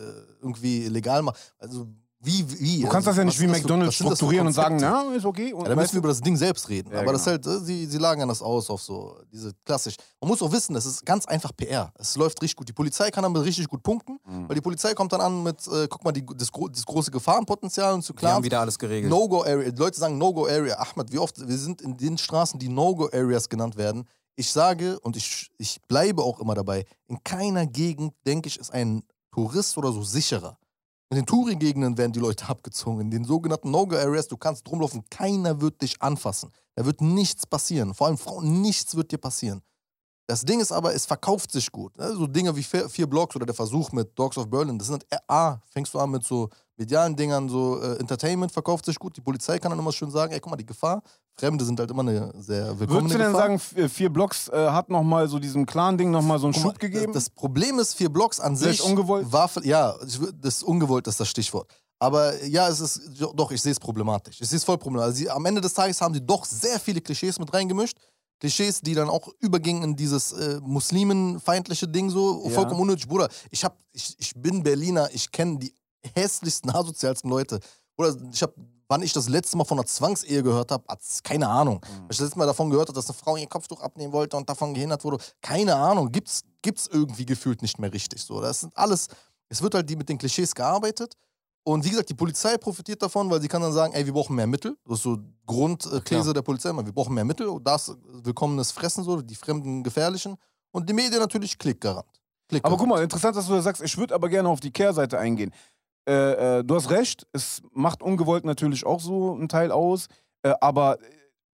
[0.42, 1.36] irgendwie legal machen?
[1.58, 1.86] Also
[2.20, 2.80] wie, wie?
[2.82, 5.14] Du kannst also, das ja nicht wie das McDonalds das für strukturieren und sagen, na,
[5.14, 5.52] ist okay.
[5.52, 6.92] Und Ja, da weißt müssen wir über das Ding selbst reden.
[6.92, 7.44] Ja, Aber das genau.
[7.44, 9.94] halt, äh, sie, sie lagern das aus auf so diese klassisch.
[10.20, 11.92] Man muss auch wissen, das ist ganz einfach PR.
[11.96, 12.68] Es läuft richtig gut.
[12.68, 14.48] Die Polizei kann damit richtig gut punkten, Mhm.
[14.48, 17.94] weil die Polizei kommt dann an mit, äh, guck mal, die, das, das große Gefahrenpotenzial
[17.94, 18.32] und zu Wir klar.
[18.34, 19.10] haben wieder alles geregelt.
[19.10, 19.70] No-Go-Area.
[19.70, 20.76] Die Leute sagen No-Go-Area.
[20.76, 24.08] Ahmed, wie oft, wir sind in den Straßen, die No-Go-Areas genannt werden.
[24.38, 28.72] Ich sage und ich, ich bleibe auch immer dabei, in keiner Gegend, denke ich, ist
[28.72, 30.56] ein Tourist oder so sicherer.
[31.10, 33.00] In den Touri-Gegenden werden die Leute abgezogen.
[33.00, 36.52] In den sogenannten No-Go-Areas, du kannst drumlaufen, keiner wird dich anfassen.
[36.76, 37.94] Da wird nichts passieren.
[37.94, 39.60] Vor allem Frauen, nichts wird dir passieren.
[40.28, 41.98] Das Ding ist aber, es verkauft sich gut.
[41.98, 42.14] ne?
[42.14, 45.04] So Dinge wie vier, vier Blocks oder der Versuch mit Dogs of Berlin, das sind
[45.10, 46.48] halt, A, fängst du an mit so
[46.78, 49.16] medialen Dingern, so äh, Entertainment verkauft sich gut.
[49.16, 51.02] Die Polizei kann dann immer schön sagen, ey, guck mal, die Gefahr.
[51.38, 53.40] Fremde sind halt immer eine sehr willkommene Würdest du denn Gefahr.
[53.42, 56.70] sagen, f- vier Blocks äh, hat nochmal so diesem Clan-Ding nochmal so einen Guck mal,
[56.70, 57.12] Schub gegeben?
[57.12, 59.30] Das, das Problem ist, vier Blocks an Vielleicht sich ungewollt?
[59.30, 59.94] war, ja,
[60.40, 61.70] das ungewollt ist das Stichwort.
[62.00, 63.00] Aber ja, es ist,
[63.34, 64.40] doch, ich sehe es problematisch.
[64.40, 65.06] Ich sehe es voll problematisch.
[65.08, 67.96] Also sie, am Ende des Tages haben sie doch sehr viele Klischees mit reingemischt.
[68.40, 72.50] Klischees, die dann auch übergingen in dieses äh, muslimenfeindliche Ding so, Ja.
[72.50, 73.08] vollkommen unnötig.
[73.08, 75.74] Bruder, ich, hab, ich, ich bin Berliner, ich kenne die
[76.14, 77.60] hässlichsten, asozialsten Leute.
[77.96, 78.54] Oder ich habe,
[78.88, 80.84] wann ich das letzte Mal von einer Zwangsehe gehört habe,
[81.22, 81.76] keine Ahnung.
[81.76, 81.96] Mhm.
[81.96, 84.36] Wenn ich das letzte Mal davon gehört habe, dass eine Frau ihr Kopftuch abnehmen wollte
[84.36, 86.10] und davon gehindert wurde, keine Ahnung.
[86.12, 88.40] Gibt's, gibt's irgendwie gefühlt nicht mehr richtig so.
[88.40, 89.08] Das sind alles,
[89.48, 91.14] es wird halt die mit den Klischees gearbeitet.
[91.64, 94.34] Und wie gesagt, die Polizei profitiert davon, weil sie kann dann sagen, ey, wir brauchen
[94.34, 94.74] mehr Mittel.
[94.86, 96.32] Das ist so Grundthese Klar.
[96.34, 97.46] der Polizei, wir brauchen mehr Mittel.
[97.48, 100.36] Und das willkommenes Fressen so, die fremden Gefährlichen.
[100.70, 102.06] Und die Medien natürlich klickgarant.
[102.06, 102.78] Aber Klickgarant.
[102.78, 103.82] guck mal, interessant, dass du das sagst.
[103.82, 105.52] Ich würde aber gerne auf die Kehrseite eingehen.
[106.08, 110.06] Äh, äh, du hast recht, es macht ungewollt natürlich auch so einen Teil aus.
[110.42, 110.96] Äh, aber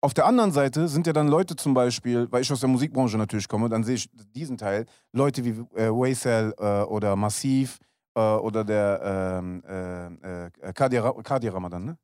[0.01, 3.17] auf der anderen Seite sind ja dann Leute zum Beispiel, weil ich aus der Musikbranche
[3.19, 7.79] natürlich komme, dann sehe ich diesen Teil, Leute wie äh, Waysel äh, oder Massiv
[8.15, 11.99] äh, oder der ähm, äh, äh, Kadir, Kadir Ramadan, ne?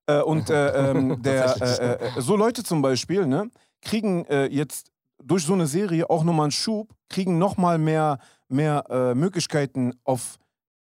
[0.08, 3.50] Äh, und äh, ähm, der, äh, äh, so Leute zum Beispiel, ne,
[3.82, 4.90] kriegen äh, jetzt
[5.22, 10.38] durch so eine Serie auch nochmal einen Schub, kriegen nochmal mehr, mehr äh, Möglichkeiten auf,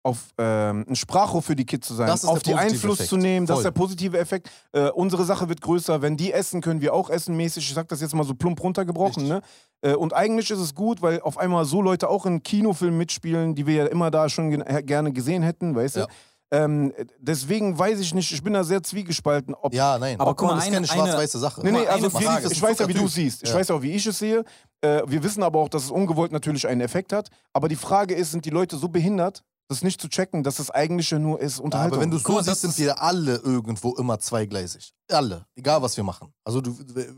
[0.03, 3.09] auf ähm, ein Sprachrohr für die Kids zu sein, auf die Einfluss Effekt.
[3.11, 4.51] zu nehmen, das ist der positive Effekt.
[4.73, 7.67] Äh, unsere Sache wird größer, wenn die essen, können wir auch essen mäßig.
[7.69, 9.27] Ich sag das jetzt mal so plump runtergebrochen.
[9.29, 9.41] Ne?
[9.83, 13.55] Äh, und eigentlich ist es gut, weil auf einmal so Leute auch in Kinofilmen mitspielen,
[13.55, 16.07] die wir ja immer da schon gerne gesehen hätten, weißt Ja.
[16.07, 16.13] du?
[16.51, 20.21] Ähm, deswegen weiß ich nicht, ich bin da sehr zwiegespalten, ob Ja, nein.
[20.21, 21.63] Aber guck mal, das ist eine- keine schwarz-weiße Sache.
[21.65, 22.49] Nee, nee, also eine wir, Frage.
[22.53, 23.43] ich weiß ja, wie du es siehst.
[23.43, 23.55] Ich Ja.
[23.57, 24.45] weiß auch, wie ich es sehe.
[24.81, 27.29] Äh, wir wissen aber auch, dass es ungewollt natürlich einen Effekt hat.
[27.53, 30.71] Aber die Frage ist, sind die Leute so behindert, das nicht zu checken, dass das
[30.71, 31.95] eigentlich ja nur ist Unterhaltung?
[31.95, 34.93] Aber wenn du so siehst, sind wir alle irgendwo immer zweigleisig.
[35.11, 35.47] Alle.
[35.55, 36.33] Egal, was wir machen.
[36.45, 36.77] Also du,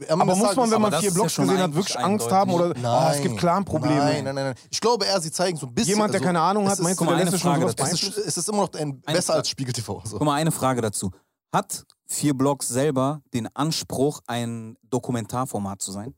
[0.08, 2.52] aber muss man, wenn man vier ist ja Blogs schon gesehen hat, wirklich Angst haben?
[2.52, 2.84] Oder eindeutig.
[2.86, 3.96] oh, es gibt Clan-Probleme?
[3.96, 4.54] Nein, nein, nein, nein.
[4.70, 5.94] Ich glaube eher, sie zeigen so ein bisschen.
[5.94, 7.42] Jemand, der also, keine Ahnung hat, ist- meinst du, guck mal, der eine lässt sich
[7.42, 8.06] schon Frage sowas dazu.
[8.10, 10.02] es ist, es ist immer noch ein, besser als Spiegel TV.
[10.04, 10.18] So.
[10.18, 11.10] Guck mal, eine Frage dazu.
[11.52, 16.14] Hat vier Blogs selber den Anspruch, ein Dokumentarformat zu sein?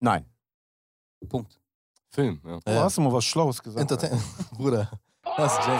[0.00, 0.26] Nein.
[1.28, 1.58] Punkt.
[2.10, 2.58] Film, ja.
[2.64, 3.80] Du hast du mal was Schlaues gesagt.
[3.80, 4.20] Entertain
[4.56, 4.90] Bruder.
[5.36, 5.78] Das ist Jay.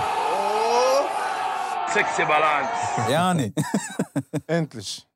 [1.88, 2.70] Sexy Balance.
[3.10, 3.52] Ja, nee.
[4.46, 5.06] Endlich.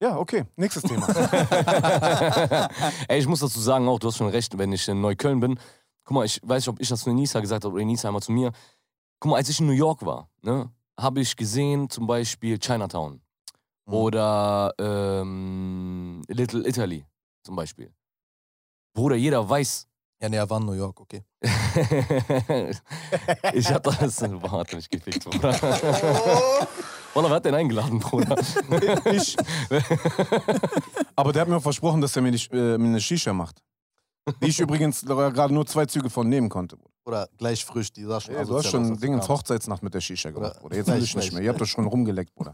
[0.00, 0.44] Ja, okay.
[0.56, 1.06] Nächstes Thema.
[3.08, 5.58] Ey, ich muss dazu sagen auch, du hast schon recht, wenn ich in Neukölln bin.
[6.04, 8.22] Guck mal, ich weiß nicht, ob ich das zu Enisa gesagt habe oder Enisa einmal
[8.22, 8.52] zu mir.
[9.18, 13.20] Guck mal, als ich in New York war, ne, habe ich gesehen zum Beispiel Chinatown
[13.88, 13.94] Mhm.
[13.94, 17.04] oder ähm, Little Italy
[17.44, 17.92] zum Beispiel.
[18.94, 19.86] Bruder, jeder weiß.
[20.20, 21.22] Ja, nee, er war in New York, okay.
[23.52, 24.22] ich hab das.
[24.22, 25.52] Hat mich gefickt, Bruder.
[27.14, 28.36] Wallah, wer hat den eingeladen, Bruder?
[29.12, 29.36] ich.
[31.14, 33.62] Aber der hat mir auch versprochen, dass er mir, nicht, äh, mir eine Shisha macht.
[34.42, 36.78] Die ich übrigens gerade nur zwei Züge von nehmen konnte.
[37.04, 39.28] Oder gleich frisch, die sah schon Ja, du hast schon Ding ins.
[39.28, 40.76] Hochzeitsnacht mit der Shisha gemacht, Oder- Bruder.
[40.76, 41.42] Jetzt will ich nicht mehr.
[41.42, 42.52] Ihr habt das schon rumgeleckt, Bruder.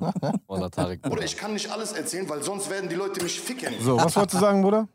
[0.49, 1.25] Wallah, Tarek, Bruder, Bruder.
[1.25, 3.73] ich kann nicht alles erzählen, weil sonst werden die Leute mich ficken.
[3.81, 4.89] So, was wolltest du sagen, Bruder?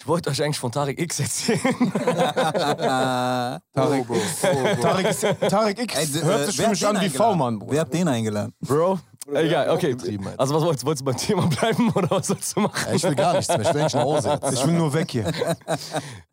[0.00, 1.60] Ich wollte euch eigentlich von Tarek X erzählen.
[1.60, 4.44] Äh, Tarek Bro, X.
[4.44, 4.80] oh, Bro.
[4.80, 7.10] Tarek, ist, Tarek X ey, hört äh, sich für mich an wie?
[7.10, 7.72] V-Mann, Bruder.
[7.72, 8.54] Wer hat den eingeladen?
[8.60, 8.98] Bro,
[9.34, 9.94] egal, okay.
[10.38, 12.82] Also was wolltest, wolltest du beim Thema bleiben oder was sollst du machen?
[12.88, 14.54] Ja, ich will gar nichts mehr, ich will eigentlich nach Hause jetzt.
[14.54, 15.30] Ich will nur weg hier.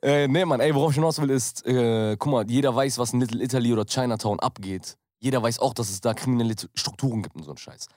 [0.02, 3.12] Äh, nee, Mann, ey, worauf ich hinaus will, ist, äh, guck mal, jeder weiß, was
[3.12, 4.96] in Little Italy oder Chinatown abgeht.
[5.20, 7.88] Jeder weiß auch, dass es da kriminelle Strukturen gibt und so ein Scheiß.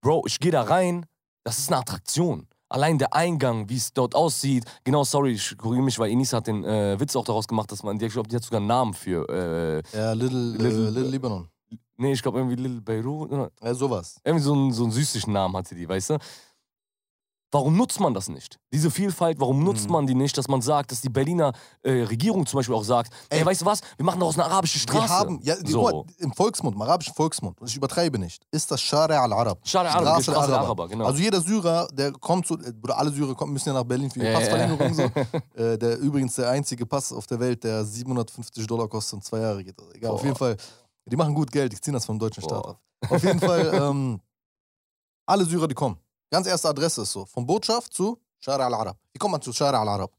[0.00, 1.04] Bro, ich gehe da rein,
[1.44, 2.48] das ist eine Attraktion.
[2.70, 4.64] Allein der Eingang, wie es dort aussieht.
[4.84, 7.82] Genau, sorry, ich korrigiere mich, weil Enis hat den äh, Witz auch daraus gemacht, dass
[7.82, 9.28] man, ich glaube, die hat sogar einen Namen für.
[9.28, 11.48] Äh, Ja, Little, Little- Little, Little Libanon.
[11.96, 13.32] nee, ich glaube irgendwie Little Beirut.
[13.32, 13.50] Oder?
[13.62, 14.20] Ja, sowas.
[14.24, 16.18] Irgendwie so einen, so einen süßlichen Namen hatte die, weißt du?
[17.52, 18.60] Warum nutzt man das nicht?
[18.72, 19.92] Diese Vielfalt, warum nutzt Mhm.
[19.92, 23.12] man die nicht, dass man sagt, dass die Berliner äh, Regierung zum Beispiel auch sagt,
[23.28, 25.00] ey, Ey, weißt du was, wir machen daraus eine arabische Straße.
[25.02, 25.82] Wir haben, ja, die, so.
[25.82, 29.58] mal, im Volksmund, im arabischen Volksmund, und ich übertreibe nicht, ist das Shari al-Arab.
[29.66, 31.06] Shari al-Arab, Straße der Araber, genau.
[31.06, 34.20] Also jeder Syrer, der kommt zu, oder alle Syrer kommen, müssen ja nach Berlin für
[34.20, 34.94] die Ja, Passverlängerung ja.
[34.94, 35.02] so.
[35.60, 39.40] Äh, der übrigens der einzige Pass auf der Welt, der 750 Dollar kostet und zwei
[39.40, 39.76] Jahre geht.
[39.78, 40.24] Also egal, auf Boah.
[40.26, 40.56] jeden Fall,
[41.06, 42.70] die machen gut Geld, die ziehen das vom deutschen Staat Boah.
[42.70, 42.80] ab.
[43.10, 44.20] Auf jeden Fall, ähm,
[45.26, 45.96] alle Syrer, die kommen.
[46.30, 48.96] Ganz erste Adresse ist so, von Botschaft zu Shari al-Arab.
[49.12, 50.12] Wie kommt man zu Shari al-Arab?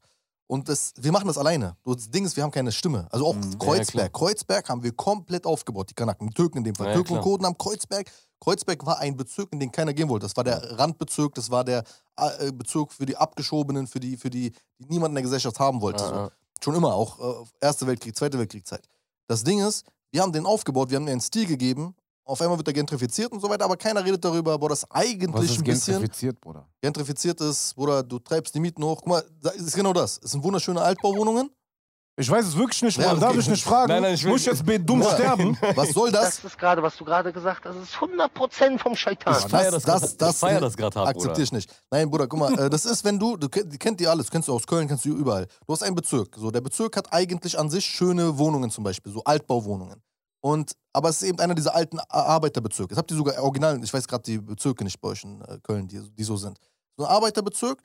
[0.46, 1.76] Und das, wir machen das alleine.
[1.84, 3.08] Das Ding ist, wir haben keine Stimme.
[3.10, 3.52] Also auch Mhm.
[3.52, 4.12] Ja, Kreuzberg.
[4.12, 6.28] Kreuzberg haben wir komplett aufgebaut, die Kanaken.
[6.28, 6.88] Die Türken in dem Fall.
[6.88, 7.22] Ja, Türken und.
[7.22, 8.10] Kurden haben Kreuzberg.
[8.38, 10.26] Kreuzberg war ein Bezirk, in den keiner gehen wollte.
[10.26, 11.84] Das war der Randbezirk, das war der
[12.16, 15.80] äh, Bezirk für die Abgeschobenen, für die, für die, die niemand in der Gesellschaft haben
[15.80, 16.02] wollte.
[16.04, 16.30] Ja, so.
[16.62, 18.86] Schon immer, auch äh, Erste Weltkrieg, Zweite Weltkriegszeit.
[19.28, 21.94] Das Ding ist, wir haben den aufgebaut, wir haben dir einen Stil gegeben.
[22.32, 24.90] Auf einmal wird er gentrifiziert und so weiter, aber keiner redet darüber, boah, das Was
[24.90, 26.66] eigentlich ist ein bisschen gentrifiziert, Bruder?
[26.80, 28.96] gentrifiziert ist, Bruder, du treibst die Mieten hoch.
[29.00, 30.18] Guck mal, das ist genau das.
[30.24, 31.50] Es sind wunderschöne Altbauwohnungen.
[32.16, 33.20] Ich weiß es wirklich nicht, Ja, Bruder.
[33.20, 33.40] Darf okay.
[33.40, 33.88] ich nicht fragen?
[33.88, 35.10] Nein, nein, ich will- Muss ich jetzt dumm Ja.
[35.14, 35.58] sterben?
[35.76, 36.36] Was soll das?
[36.36, 39.34] Das ist gerade, was du gerade gesagt hast, das ist 100% vom Scheitan.
[39.38, 41.70] Ich feier das, das das, das, ich feier das grad hart, akzeptiere ich nicht.
[41.90, 44.54] Nein, Bruder, guck mal, äh, das ist, wenn du, du kennt, die alles, kennst du
[44.54, 45.46] aus Köln, kennst du überall.
[45.66, 46.34] Du hast einen Bezirk.
[46.38, 50.02] So, der Bezirk hat eigentlich an sich schöne Wohnungen zum Beispiel, so Altbauwohnungen.
[50.42, 52.92] Und, aber es ist eben einer dieser alten Arbeiterbezirke.
[52.92, 55.58] Ich habe die sogar original, ich weiß gerade die Bezirke nicht bei euch in äh,
[55.62, 56.58] Köln, die, die so sind.
[56.96, 57.80] So ein Arbeiterbezirk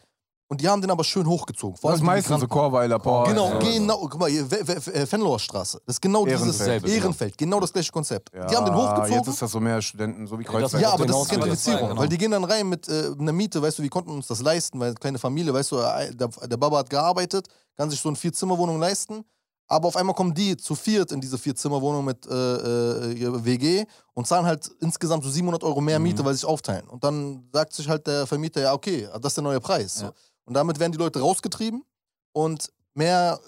[0.50, 1.78] und die haben den aber schön hochgezogen.
[1.78, 2.48] Vor Das die meistens so.
[2.48, 3.28] Chorweiler, Power.
[3.28, 3.60] Genau, Ja.
[3.60, 4.00] genau.
[4.00, 5.80] Guck mal, hier, äh, Fenloher Straße.
[5.86, 6.96] Das ist genau dieses Ehrenfeld.
[6.96, 7.38] Ehrenfeld.
[7.38, 8.34] Genau das gleiche Konzept.
[8.34, 9.13] Ja, die haben den hochgezogen.
[9.13, 10.82] Jetzt ist das so mehr Studenten, so wie das Kreuzberg.
[10.82, 12.02] Ja, aber das ist Gentrifizierung, genau.
[12.02, 14.41] weil die gehen dann rein mit äh, einer Miete, weißt du, wir konnten uns das
[14.41, 18.10] leisten, weil kleine Familie, weißt du, äh, der, der Baba hat gearbeitet, kann sich so
[18.10, 19.26] eine Vier-Zimmer-Wohnung leisten,
[19.68, 24.26] aber auf einmal kommen die zu viert in diese Vier-Zimmer-Wohnung mit äh, äh, WG und
[24.26, 26.88] zahlen halt insgesamt so 700 Euro mehr Miete, weil sie sich aufteilen.
[26.88, 29.96] Und dann sagt sich halt der Vermieter, ja okay, das ist der neue Preis.
[29.96, 30.06] So.
[30.06, 30.14] Ja.
[30.46, 31.84] Und damit werden die Leute rausgetrieben
[32.32, 33.40] und mehr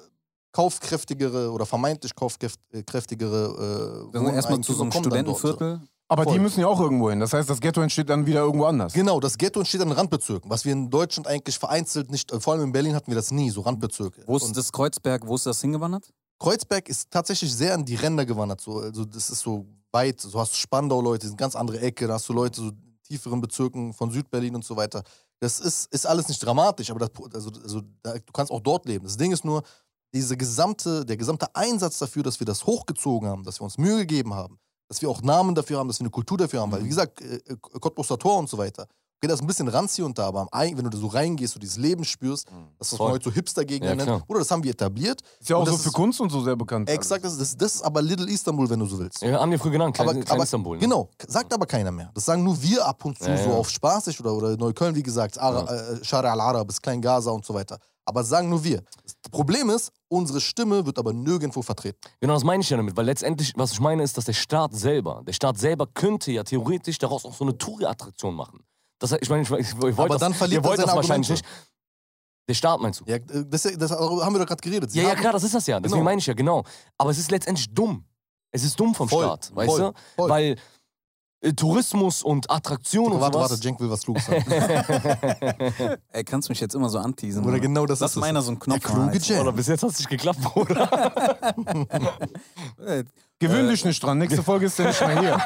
[0.51, 4.99] kaufkräftigere oder vermeintlich kaufkräftigere äh, Dann erstmal zu so einem so.
[4.99, 5.81] Studentenviertel.
[6.11, 6.39] Aber die Voll.
[6.39, 7.19] müssen ja auch irgendwo hin.
[7.19, 8.93] Das heißt, das Ghetto entsteht dann wieder irgendwo anders.
[8.93, 12.53] Genau, das Ghetto entsteht an Randbezirken, was wir in Deutschland eigentlich vereinzelt nicht, äh, vor
[12.53, 14.23] allem in Berlin hatten wir das nie, so Randbezirke.
[14.25, 16.11] Wo ist Und das Kreuzberg, wo ist das hingewandert?
[16.39, 20.39] Kreuzberg ist tatsächlich sehr an die Ränder gewandert, so, also das ist so weit, so
[20.39, 23.39] hast du Spandau-Leute, das sind ganz andere Ecke, da hast du Leute so in tieferen
[23.39, 25.03] Bezirken von Südberlin und so weiter.
[25.39, 28.85] Das ist, ist alles nicht dramatisch, aber das, also, also, da, du kannst auch dort
[28.85, 29.05] leben.
[29.05, 29.63] Das Ding ist nur,
[30.13, 33.99] diese gesamte, der gesamte Einsatz dafür, dass wir das hochgezogen haben, dass wir uns Mühe
[33.99, 36.83] gegeben haben, dass wir auch Namen dafür haben, dass wir eine Kultur dafür haben, weil
[36.83, 38.87] wie gesagt, äh, äh, Cottbuster Tor und so weiter,
[39.21, 41.59] okay, das ist ein bisschen ranzig und da, aber wenn du da so reingehst, so
[41.59, 43.11] dieses Leben spürst, das, was man Voll.
[43.13, 44.23] heute so Hipster-Gegner Ja, nennt, klar.
[44.27, 45.21] oder das haben wir etabliert.
[45.39, 46.89] Ist ja auch so das für ist- Kunst und so sehr bekannt.
[46.89, 49.21] Exakt, das, das, das ist aber Little Istanbul, wenn du so willst.
[49.21, 50.77] Ja, haben wir früher genannt, klein, aber, klein aber, Istanbul.
[50.77, 50.81] Ne?
[50.81, 52.09] Genau, sagt aber keiner mehr.
[52.15, 53.55] Das sagen nur wir ab und zu Ja, so ja.
[53.57, 57.45] auf spaßig oder, oder Neukölln, wie gesagt, Ara, äh, Shara al-Arab, bis Klein Gaza und
[57.45, 57.77] so weiter.
[58.09, 58.81] Aber sagen nur wir.
[59.03, 61.99] Das Problem ist, unsere Stimme wird aber nirgendwo vertreten.
[62.19, 64.73] Genau, das meine ich ja damit, weil letztendlich, was ich meine, ist, dass der Staat
[64.73, 68.63] selber, der Staat selber könnte ja theoretisch daraus auch so eine Touri-Attraktion machen.
[68.97, 71.29] Das, ich meine, ich, ich, ich wollte Aber das, dann verliert ihr wollt das wahrscheinlich
[71.29, 71.33] Argumente.
[71.33, 71.45] nicht.
[72.49, 73.05] Der Staat meinst du?
[73.05, 74.89] Ja, äh, das, das haben wir doch gerade geredet.
[74.91, 75.79] Sie Ja, ja, klar, das ist das ja.
[75.79, 76.03] Deswegen Genau.
[76.05, 76.63] meine ich ja, genau.
[76.97, 78.03] Aber es ist letztendlich dumm.
[78.51, 79.93] Es ist dumm vom Voll, Staat, weißt voll, du?
[80.15, 80.29] voll.
[80.29, 80.55] Weil
[81.55, 83.51] Tourismus und Attraktion und Warte, sowas.
[83.51, 84.43] warte, Cenk will was Kluges sagen.
[86.11, 87.45] Ey, kannst du mich jetzt immer so anteasen?
[87.45, 88.21] Oder genau das Lass ist es.
[88.21, 89.41] meiner so einen Knopf Der kluge Alter.
[89.41, 91.13] Oder bis jetzt hat es nicht geklappt, Bruder.
[92.85, 93.03] Äh,
[93.39, 94.17] Gewöhn dich nicht dran.
[94.17, 95.37] Nächste Folge ist ja nicht mehr hier.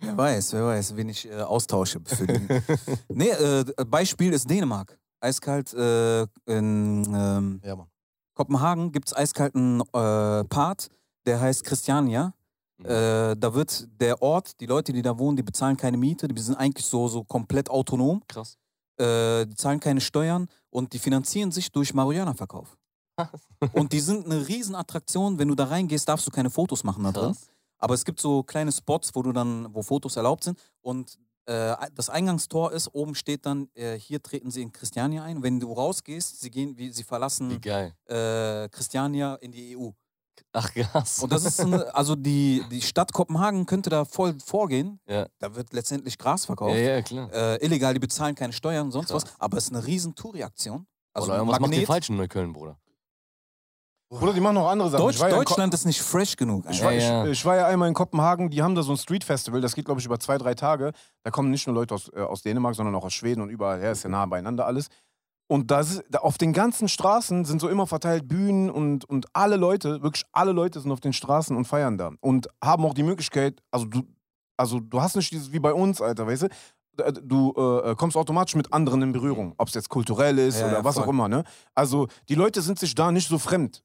[0.00, 2.00] Wer weiß, wer weiß, wen ich äh, austausche.
[2.04, 2.46] Für die.
[3.08, 4.96] nee, äh, Beispiel ist Dänemark.
[5.20, 7.76] Eiskalt äh, in ähm, Ja.
[8.34, 10.88] Kopenhagen gibt es eiskalten äh, Part,
[11.24, 12.34] der heißt Christiania.
[12.84, 16.40] Äh, da wird der Ort, die Leute, die da wohnen, die bezahlen keine Miete, die
[16.42, 18.22] sind eigentlich so, so komplett autonom.
[18.28, 18.58] Krass.
[18.98, 22.76] Äh, die zahlen keine Steuern und die finanzieren sich durch Marihuana-Verkauf.
[23.72, 25.38] und die sind eine Riesenattraktion.
[25.38, 27.32] Wenn du da reingehst, darfst du keine Fotos machen da drin.
[27.32, 27.50] Krass.
[27.78, 30.58] Aber es gibt so kleine Spots, wo du dann, wo Fotos erlaubt sind.
[30.80, 35.42] Und äh, das Eingangstor ist, oben steht dann, äh, hier treten sie in Christiania ein.
[35.42, 37.94] Wenn du rausgehst, sie gehen, wie sie Wie verlassen geil.
[38.06, 39.90] äh, Christiania in die EU.
[40.52, 41.22] Ach, krass.
[41.22, 45.00] Und das ist eine, also die, die Stadt Kopenhagen könnte da voll vorgehen.
[45.08, 45.26] Ja.
[45.38, 46.74] Da wird letztendlich Gras verkauft.
[46.74, 47.32] Ja, ja, klar.
[47.32, 49.24] Äh, illegal, die bezahlen keine Steuern und sonst Krass.
[49.24, 49.34] was.
[49.40, 50.86] Aber es ist eine riesen Touri-Aktion.
[51.12, 51.86] Also Oder was macht ihr Magnet.
[51.86, 52.78] falsch in Neukölln, Bruder?
[54.08, 55.02] Bruder, die machen noch andere Sachen.
[55.02, 56.64] Deutsch, Deutschland ist nicht fresh genug.
[56.70, 57.24] Ich war, Ja, ja.
[57.24, 59.74] Ich, ich war ja einmal in Kopenhagen, die haben da so ein Street Festival, das
[59.74, 60.92] geht, glaube ich, über zwei, drei Tage.
[61.24, 63.80] Da kommen nicht nur Leute aus, äh, aus Dänemark, sondern auch aus Schweden und überall
[63.80, 64.86] her, ist ja nah beieinander alles.
[65.48, 69.26] Und da ist, da auf den ganzen Straßen sind so immer verteilt Bühnen und, und
[69.32, 72.10] alle Leute, wirklich alle Leute sind auf den Straßen und feiern da.
[72.20, 74.02] Und haben auch die Möglichkeit, also du,
[74.56, 76.48] also du hast nicht dieses wie bei uns, Alter, weißt du?
[76.48, 76.54] D-
[77.22, 80.76] Du äh, kommst automatisch mit anderen in Berührung, ob es jetzt kulturell ist Ja, oder
[80.78, 81.14] ja, was auch voll.
[81.14, 81.44] immer, ne?
[81.74, 83.84] Also die Leute sind sich da nicht so fremd.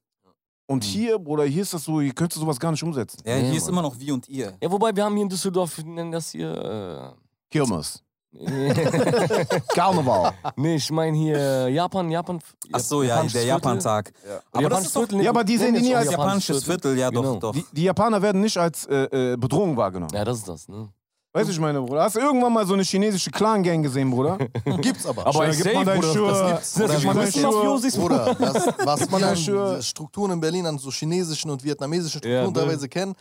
[0.66, 0.88] Und Mhm.
[0.88, 3.22] hier, Bruder, hier ist das so, hier könntest du sowas gar nicht umsetzen.
[3.26, 3.74] Ja, hier ist Mann.
[3.74, 4.58] immer noch wir und ihr.
[4.64, 7.14] Ja, wobei wir haben hier in Düsseldorf, wir nennen das hier.
[7.52, 8.02] Kirmes.
[9.76, 10.34] Karneval.
[10.56, 12.40] nee, ich meine hier Japan, Japan.
[12.72, 13.44] Ach so, ja, der.
[13.46, 14.12] Japan-Tag.
[14.52, 17.22] Aber das ist doch- Ja, aber die sehen die nie als Japanisches Viertel, ja doch,
[17.22, 17.36] Genau.
[17.40, 17.52] doch.
[17.54, 20.14] Die, die Japaner werden nicht als äh, äh, Bedrohung wahrgenommen.
[20.14, 20.90] Ja, das ist das, ne?
[21.34, 22.04] Weißt du, ich meine, Bruder?
[22.04, 24.38] Hast du irgendwann mal so eine chinesische Clan-Gang gesehen, Bruder?
[24.82, 25.26] Gibt's aber.
[25.26, 26.28] Aber ich gib mal Bruder, Schuhe.
[26.30, 26.74] das gibt's.
[26.74, 27.54] Das größten Schuhe.
[27.54, 29.30] Mafiosis, Bruder, das, was man Ja,
[29.76, 29.82] an.
[29.82, 32.70] Strukturen in Berlin, an so chinesischen und vietnamesischen Ja, Strukturen ne.
[32.70, 33.18] teilweise kennt,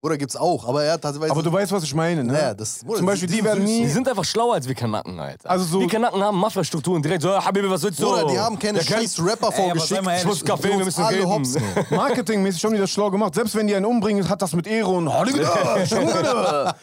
[0.00, 1.28] Oder gibt's auch, aber er hat tatsächlich.
[1.30, 2.32] Aber du weißt, was ich meine, ne?
[2.32, 3.88] Ja, das, Zum Beispiel, die werden Die nie.
[3.88, 5.50] sind einfach schlauer als wir Kanaken, Alter.
[5.50, 8.04] Also so- die Kanaken haben Mafia-Strukturen direkt so, "Ah, Habibi, was willst du?
[8.08, 10.00] Bruder, die haben keine scheiß Rapper vorgeschickt.
[10.18, 11.28] Ich muss Kaffee, wir müssen reden.
[11.28, 11.56] hops.
[11.90, 13.34] Marketingmäßig haben die das schlau gemacht.
[13.34, 15.44] Selbst wenn die einen umbringen, hat das mit Ehre und Hollywood.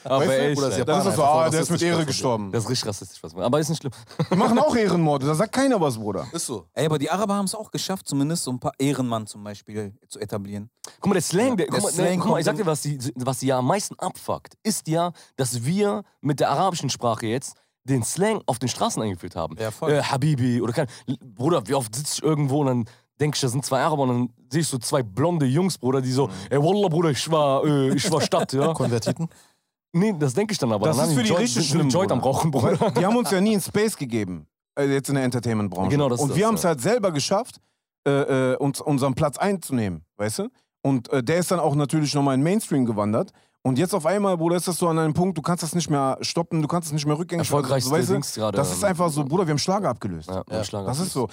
[0.03, 0.67] Aber Weißt du?
[0.67, 2.51] echt, das ist so, ah, der ist mit rassistisch Ehre gestorben.
[2.51, 3.43] das ist richtig rassistisch, was man.
[3.43, 3.93] Aber ist nicht schlimm.
[4.31, 6.27] Die machen auch Ehrenmorde, da sagt keiner was, Bruder.
[6.33, 6.65] Ist so.
[6.73, 9.93] Ey, aber die Araber haben es auch geschafft, zumindest so ein paar Ehrenmann zum Beispiel
[10.09, 10.69] zu etablieren.
[10.99, 12.81] Guck mal, der Slang, der, guck, mal, Slang guck mal, kommt ich sag dir, was
[12.81, 17.27] die, was die ja am meisten abfuckt, ist ja, dass wir mit der arabischen Sprache
[17.27, 19.55] jetzt den Slang auf den Straßen eingeführt haben.
[19.59, 19.91] Ja, voll.
[19.91, 20.87] Äh, Habibi oder kein.
[21.23, 22.85] Bruder, wie oft sitze ich irgendwo und dann
[23.19, 26.01] denke ich, da sind zwei Araber und dann sehe ich so zwei blonde Jungs, Bruder,
[26.01, 26.13] die Mhm.
[26.13, 28.73] so, ey Wallah, Bruder, ich war, äh, ich war Stadt, ja.
[28.73, 29.29] Konvertiten.
[29.93, 30.87] Nee, das denke ich dann aber.
[30.87, 32.37] Das dann ist für die Joint- richtig schlimm, Joint am Bruder.
[32.37, 32.91] Rauchen, Bruder.
[32.91, 34.47] Die haben uns ja nie in Space gegeben,
[34.77, 35.91] äh, jetzt in der Entertainment-Branche.
[35.91, 36.69] Genau, das ist Und das, wir haben es ja.
[36.69, 37.61] halt selber geschafft,
[38.05, 38.11] äh,
[38.53, 40.49] äh, uns unseren Platz einzunehmen, weißt du?
[40.85, 43.31] Und äh, der ist dann auch natürlich nochmal in Mainstream gewandert.
[43.63, 45.89] Und jetzt auf einmal, Bruder, ist das so an einem Punkt, du kannst das nicht
[45.89, 48.39] mehr stoppen, du kannst es nicht mehr rückgängig Erfolgreichste weißt du?
[48.39, 48.55] Gerade.
[48.55, 50.29] Das ist einfach so, Bruder, wir haben Schlager abgelöst.
[50.29, 50.85] Ja, Ja, Schlager.
[50.85, 51.27] Das ist so.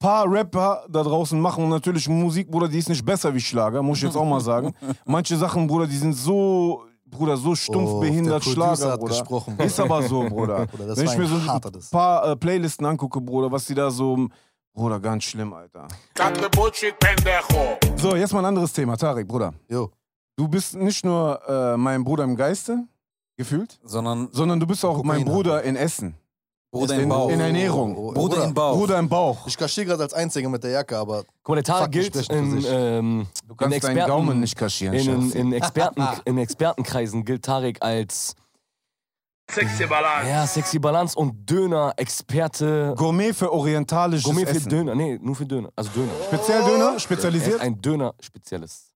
[0.00, 3.98] Paar Rapper da draußen machen natürlich Musik, Bruder, die ist nicht besser wie Schlager, muss
[3.98, 4.74] ich jetzt auch mal sagen.
[5.04, 9.12] Manche Sachen, Bruder, die sind so, Bruder, so stumpf Oh, behindert Schlager, hat Bruder.
[9.12, 9.66] gesprochen, Bruder.
[9.66, 10.66] Ist aber so, Bruder.
[10.72, 13.74] Bruder, das Wenn ich mir ein so ein paar äh, Playlisten angucke, Bruder, was die
[13.74, 14.26] da so,
[14.74, 15.86] Bruder, ganz schlimm, Alter.
[18.06, 19.52] So, jetzt mal ein anderes Thema, Tarek, Bruder.
[19.68, 19.90] Jo.
[20.36, 22.84] Du bist nicht nur äh, mein Bruder im Geiste,
[23.36, 26.14] gefühlt, Sondern sondern du bist auch mein Kokain Bruder in Essen.
[26.70, 27.30] Bruder in, im Bauch.
[27.30, 27.96] in Ernährung.
[27.96, 28.76] Oh, Bruder im Bauch.
[28.76, 29.48] Bruder im Bauch.
[29.48, 32.64] Ich kaschiere gerade als Einziger mit der Jacke, aber Guck mal, der Tarek gilt in,
[32.68, 37.24] ähm, Du in kannst deinen Experten, Gaumen nicht kaschieren, in, in, in, Experten, in Expertenkreisen
[37.24, 38.36] gilt Tarek als
[39.50, 40.28] Sexy Balance.
[40.28, 42.94] Ja, Sexy Balance und Döner-Experte.
[42.96, 44.68] Gourmet für orientalisches Gourmet für Essen.
[44.68, 44.94] Döner.
[44.94, 45.70] Nee, nur für Döner.
[45.76, 46.10] Also Döner.
[46.26, 46.84] Speziell Döner?
[46.90, 47.60] Er ist Spezialisiert?
[47.60, 48.92] ein Döner-Spezialist.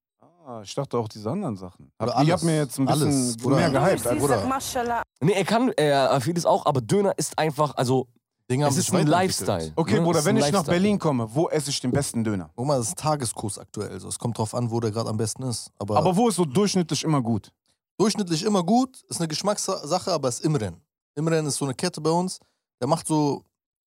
[0.46, 1.92] Ah, ich dachte auch diese anderen Sachen.
[2.01, 3.57] Oder Hab, ihr habt mir jetzt ein bisschen Alles, Bruder.
[3.57, 4.18] mehr gehypt.
[4.18, 5.03] Bruder.
[5.20, 8.09] Nee, er kann er vieles auch, aber Döner ist einfach, also
[8.51, 9.48] Dinge haben es sich ist ein weiterentwickelt.
[9.48, 9.72] Lifestyle.
[9.76, 10.01] Okay, ne?
[10.01, 10.74] Bruder, ist wenn ein ich nach Lifestyle.
[10.80, 12.51] Berlin komme, wo esse ich den besten Döner?
[12.57, 14.01] Guck mal, das ist Tageskurs aktuell.
[14.01, 14.09] So.
[14.09, 15.70] Es kommt drauf an, wo der gerade am besten ist.
[15.78, 17.53] Aber, Aber wo ist so durchschnittlich immer gut?
[18.01, 20.80] Durchschnittlich immer gut, ist eine Geschmackssache, aber ist Imren.
[21.14, 22.38] Imren ist so eine Kette bei uns.
[22.80, 23.44] Der macht so,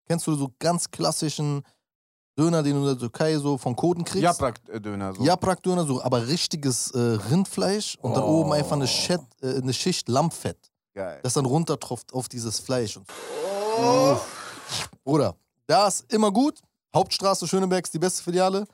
[0.07, 1.63] kennst du so ganz klassischen
[2.37, 4.23] Döner, den du in der Türkei so von Koden kriegst?
[4.25, 5.15] Japrak-Döner.
[5.15, 5.23] So.
[5.23, 8.41] Japrak-Döner, so, aber richtiges äh, Rindfleisch und dann Oh.
[8.41, 10.59] oben einfach eine, Schett, äh, eine Schicht Lammfett,
[10.95, 11.21] Geil.
[11.23, 12.97] das dann runtertropft auf dieses Fleisch.
[12.97, 13.07] Und
[15.05, 15.37] Bruder,
[15.67, 16.61] da ist immer gut.
[16.95, 18.67] Hauptstraße Schöneberg ist die beste Filiale.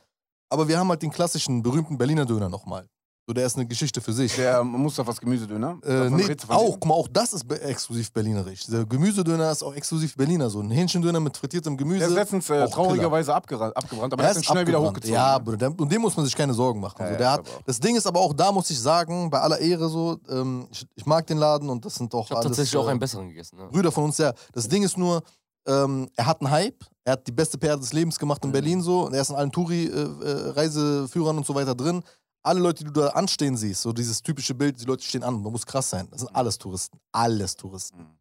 [0.49, 2.87] Aber wir haben halt den klassischen, berühmten Berliner Döner nochmal.
[3.29, 4.37] So, der ist eine Geschichte für sich.
[4.37, 5.79] Der Mustafas Gemüsedöner.
[5.85, 8.67] Äh, nee, auch, guck mal, auch das ist be- exklusiv berlinerisch.
[8.67, 10.49] Der Gemüsedöner ist auch exklusiv Berliner.
[10.49, 11.99] So ein Hähnchendöner mit frittiertem Gemüse.
[11.99, 15.13] Der ist letztens äh, auch traurigerweise abgebrannt, abgebrannt, aber er hat ist schnell wieder hochgezogen.
[15.13, 16.95] Ja, Bruder, der, und dem muss man sich keine Sorgen machen.
[17.01, 18.79] Ja, so, ja, der ist hat, auch- das Ding ist aber auch, da muss ich
[18.79, 22.27] sagen, bei aller Ehre so, ähm, ich, ich mag den Laden und das sind doch
[22.27, 23.59] Ich habe alles tatsächlich auch äh, einen besseren gegessen.
[23.59, 23.67] Ne?
[23.73, 24.19] Brüder von uns.
[24.19, 25.21] Ja, das Ding ist nur,
[25.67, 26.85] ähm, er hat einen Hype.
[27.03, 28.51] Er hat die beste PR des Lebens gemacht Mhm.
[28.51, 29.07] in Berlin so.
[29.07, 32.05] Und er ist in allen Touri-Reiseführern und so weiter drin.
[32.47, 35.43] Alle Leute, die du da anstehen siehst, so dieses typische Bild, die Leute stehen an,
[35.43, 36.07] man muss krass sein.
[36.11, 36.99] Das sind alles Touristen.
[37.13, 37.99] Alles Touristen.
[37.99, 38.19] Mhm.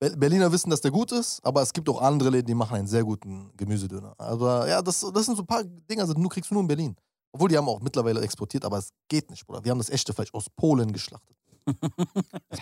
[0.00, 2.74] Ber- Berliner wissen, dass der gut ist, aber es gibt auch andere Läden, die machen
[2.76, 4.14] einen sehr guten Gemüsedöner.
[4.18, 6.68] Aber ja, das, das sind so ein paar Dinge, also nur kriegst du nur in
[6.68, 6.96] Berlin.
[7.32, 9.62] Obwohl die haben auch mittlerweile exportiert, aber es geht nicht, Bruder.
[9.62, 11.36] Wir haben das echte Fleisch aus Polen geschlachtet.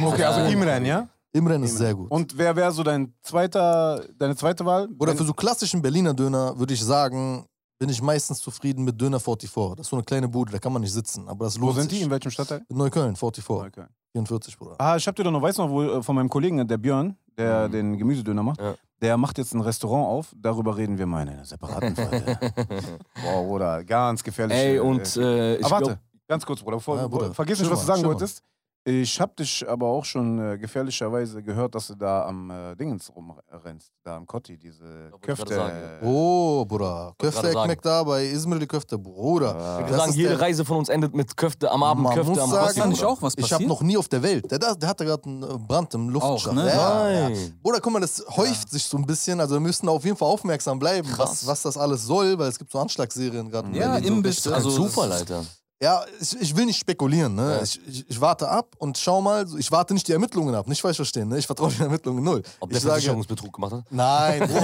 [0.01, 1.09] Okay, also Imran, ja?
[1.33, 2.11] Imren ist sehr gut.
[2.11, 4.89] Und wer wäre so dein zweiter, deine zweite Wahl?
[4.99, 7.45] Oder für so klassischen Berliner Döner würde ich sagen,
[7.85, 9.77] bin ich meistens zufrieden mit Döner 44.
[9.77, 11.29] Das ist so eine kleine Bude, da kann man nicht sitzen.
[11.29, 11.97] Aber das Wo lohnt sind die?
[11.97, 12.05] sich.
[12.05, 12.63] In welchem Stadtteil?
[12.69, 13.51] In Neukölln, 44.
[13.51, 13.85] Okay.
[14.13, 14.77] 44, Bruder.
[14.79, 16.79] Ah, ich hab dir doch noch, weißt du noch, wo, äh, von meinem Kollegen, der
[16.79, 17.73] Björn, der Mhm.
[17.73, 18.75] den Gemüsedöner macht, Ja.
[19.03, 20.33] der macht jetzt ein Restaurant auf.
[20.35, 22.39] Darüber reden wir mal in einer separaten Folge.
[23.23, 24.57] Boah, Bruder, ganz gefährlich.
[24.57, 27.35] Ey, äh, und äh, ich Aber warte, glaub, ganz kurz, Bruder, bevor, Ja, Bruder.
[27.35, 28.17] vergiss nicht, was du sagen chill mal.
[28.87, 33.11] Ich hab dich aber auch schon äh, gefährlicherweise gehört, dass du da am äh, Dingens
[33.17, 35.55] rumrennst, da am Kotti, diese ich Köfte.
[35.55, 37.15] sagen, äh, Oh, Bruder.
[37.19, 37.71] gerade Köfte sagen.
[37.71, 39.57] Ekmek da bei Ismail Köfte, Bruder.
[39.57, 39.79] Ah.
[39.79, 42.51] wir Das sagen, jede Reise von uns endet mit Köfte am Abend, Man Köfte am
[42.51, 43.13] sagen, Kosti, Kann nicht Bruder.
[43.13, 44.51] auch was Ich habe noch nie auf der Welt.
[44.51, 46.49] Der, der hatte gerade einen äh, Brand im Luftschacht.
[46.49, 46.67] Auch, ne?
[46.69, 47.29] Ja, ja.
[47.31, 47.59] Nein.
[47.63, 49.41] Bruder, guck mal, das häuft sich so ein bisschen.
[49.41, 52.59] Also wir müssen auf jeden Fall aufmerksam bleiben, was, was das alles soll, weil es
[52.59, 53.71] gibt so Anschlagsserien gerade.
[53.75, 55.43] Ja, Berlin, so also- Zufall, Alter.
[55.85, 57.35] Ja, ich, ich will nicht spekulieren.
[57.35, 57.57] Ne?
[57.57, 57.63] Ja.
[57.63, 59.45] Ich, ich, ich warte ab und schau mal.
[59.59, 60.67] Ich warte nicht die Ermittlungen ab.
[60.67, 61.29] Nicht falsch verstehen.
[61.29, 61.37] Ne?
[61.37, 62.43] Ich vertraue den Ermittlungen null.
[62.59, 63.85] Ob der ich Versicherungsbetrug gemacht hat?
[63.91, 64.61] nein, Bruder,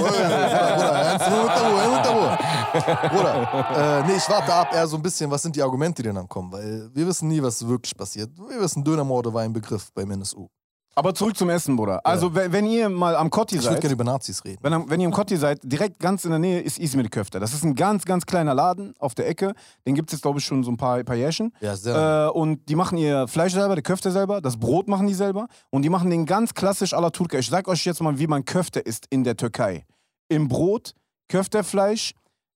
[1.29, 1.59] Bruder,
[2.01, 3.09] Bruder.
[3.09, 6.11] Bruder, äh, nee, ich warte ab eher so ein bisschen, was sind die Argumente, die
[6.11, 6.51] dann kommen.
[6.51, 8.31] Weil wir wissen nie, was wirklich passiert.
[8.49, 10.47] Wir wissen, Dönermorde war ein Begriff beim NSU.
[10.93, 12.05] Aber zurück zum Essen, Bruder.
[12.05, 14.59] Also, wenn, wenn ihr mal am Kotti Ich würde seid, gerne über Nazis reden.
[14.61, 17.39] wenn, am- wenn ihr im Kotti seid, direkt ganz in der Nähe ist Ismail Köfter.
[17.39, 19.53] Das ist ein ganz, ganz kleiner Laden auf der Ecke.
[19.87, 21.53] Den gibt es jetzt, glaube ich, schon so ein paar, paar Jährchen.
[21.61, 22.27] Ja, sehr.
[22.27, 25.47] Äh, und die machen ihr Fleisch selber, die Köfte selber, das Brot machen die selber.
[25.69, 27.37] Und die machen den ganz klassisch à la Turka.
[27.37, 29.85] Ich sag euch jetzt mal, wie man Köfte isst in der Türkei.
[30.27, 30.93] Im Brot,
[31.29, 32.13] Köftefleisch,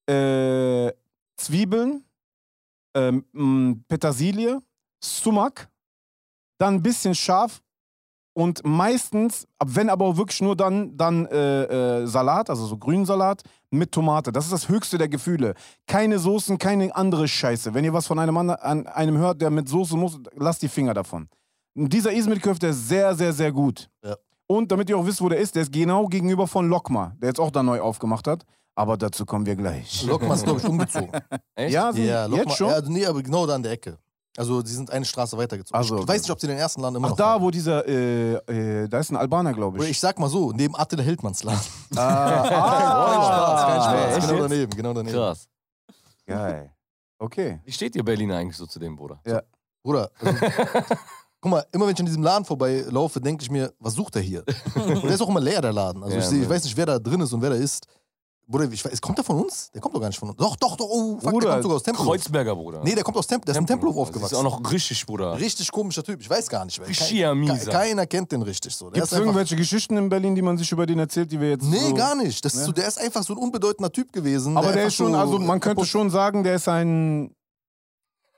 [0.09, 0.91] äh,
[1.37, 2.03] Zwiebeln,
[2.95, 4.59] ähm, Petersilie,
[5.01, 5.69] Sumak,
[6.57, 7.61] dann ein bisschen scharf
[8.37, 13.43] und meistens, wenn aber auch wirklich nur dann, dann äh, äh, Salat, also so Grünsalat
[13.71, 14.33] mit Tomate.
[14.33, 15.53] Das ist das höchste der Gefühle.
[15.87, 17.73] Keine Soßen, keine andere Scheiße.
[17.73, 20.93] Wenn ihr was von einem, an einem hört, der mit Soße muss, lasst die Finger
[20.93, 21.29] davon.
[21.75, 23.89] Und dieser Ismet-Köfte ist sehr, sehr, sehr gut.
[24.03, 24.17] Ja.
[24.47, 27.29] Und damit ihr auch wisst, wo der ist, der ist genau gegenüber von Lokma, der
[27.29, 28.43] jetzt auch da neu aufgemacht hat.
[28.75, 30.05] Aber dazu kommen wir gleich.
[30.05, 31.09] Lokma ist, glaube ich, umgezogen.
[31.55, 31.73] Echt?
[31.73, 32.69] Ja, sind ja, Lokma, jetzt schon?
[32.69, 33.97] Ja, nee, aber genau da an der Ecke.
[34.37, 35.77] Also, die sind eine Straße weitergezogen.
[35.77, 37.43] Also, ich weiß nicht, ob sie den ersten Laden immer Ach, noch da, haben.
[37.43, 39.91] wo dieser, äh, äh, da ist ein Albaner, glaube ich.
[39.91, 41.59] ich sag mal so, neben Attila Hildmanns Laden.
[41.95, 44.29] Ah, kein Spaß, kein ah, Spaß.
[44.29, 45.15] Genau daneben, genau daneben.
[45.15, 45.47] Krass.
[46.25, 46.71] Geil.
[47.17, 47.59] Okay.
[47.63, 49.19] Wie steht ihr Berliner eigentlich so zu dem, Bruder?
[49.83, 50.37] Bruder, also,
[51.45, 54.21] guck mal, immer wenn ich an diesem Laden vorbeilaufe, denke ich mir, was sucht er
[54.23, 54.43] hier?
[54.75, 56.03] Und der ist auch immer leer, der Laden.
[56.03, 57.85] Also Ja, ich, seh, ich weiß nicht, wer da drin ist und wer da ist.
[58.47, 59.71] Bruder, ich weiß, kommt der von uns?
[59.71, 60.37] Der kommt doch gar nicht von uns.
[60.37, 62.07] Doch, doch, doch, oh, fuck, Bruder, der kommt sogar aus Tempelhof.
[62.07, 62.81] Kreuzberger, Bruder.
[62.83, 64.33] Nee, der kommt aus Tempelhof, der ist in Tempelhof Das aufgewachsen.
[64.35, 65.39] ist auch noch richtig, Bruder.
[65.39, 66.79] Richtig komischer Typ, ich weiß gar nicht.
[66.79, 68.91] weil kein- Keiner kennt den richtig so.
[68.91, 71.49] Der Gibt es irgendwelche Geschichten in Berlin, die man sich über den erzählt, die wir
[71.49, 71.63] jetzt.
[71.63, 72.45] Nee, so gar nicht.
[72.45, 72.65] Das ist Ne?
[72.67, 74.55] so, der ist einfach so ein unbedeutender Typ gewesen.
[74.57, 77.31] Aber der einfach ist schon, so also man könnte schon sagen, der ist ein.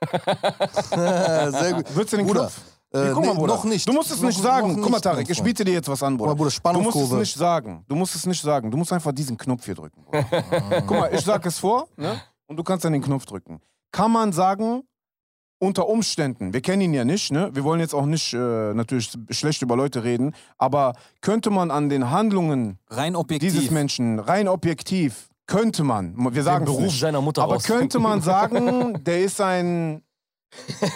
[0.90, 1.84] Sehr gut.
[1.94, 2.60] Willst du den Bruder, Knopf?
[2.90, 3.54] Äh, Nee, guck mal, nee, Bruder.
[3.54, 3.86] noch nicht.
[3.88, 4.80] Du musst es Noch- nicht sagen.
[4.80, 6.34] Guck mal, Tarek, ich biete dir jetzt was an, Bruder.
[6.34, 7.84] Bruder, Du musst es nicht sagen.
[7.86, 8.70] Du musst es nicht sagen.
[8.70, 10.04] Du musst einfach diesen Knopf hier drücken.
[10.04, 10.24] Bruder.
[10.86, 12.20] Guck mal, ich sag es vor, ne?
[12.46, 13.60] Und du kannst dann den Knopf drücken.
[13.92, 14.84] Kann man sagen,
[15.60, 17.50] unter Umständen, wir kennen ihn ja nicht, ne?
[17.52, 21.88] Wir wollen jetzt auch nicht äh, natürlich schlecht über Leute reden, aber könnte man an
[21.90, 22.78] den Handlungen
[23.40, 27.54] dieses Menschen rein objektiv, könnte man, wir sagen Den es Beruf nicht, seiner Mutter aber
[27.54, 27.80] rausfinden.
[27.80, 30.02] könnte man sagen, der ist ein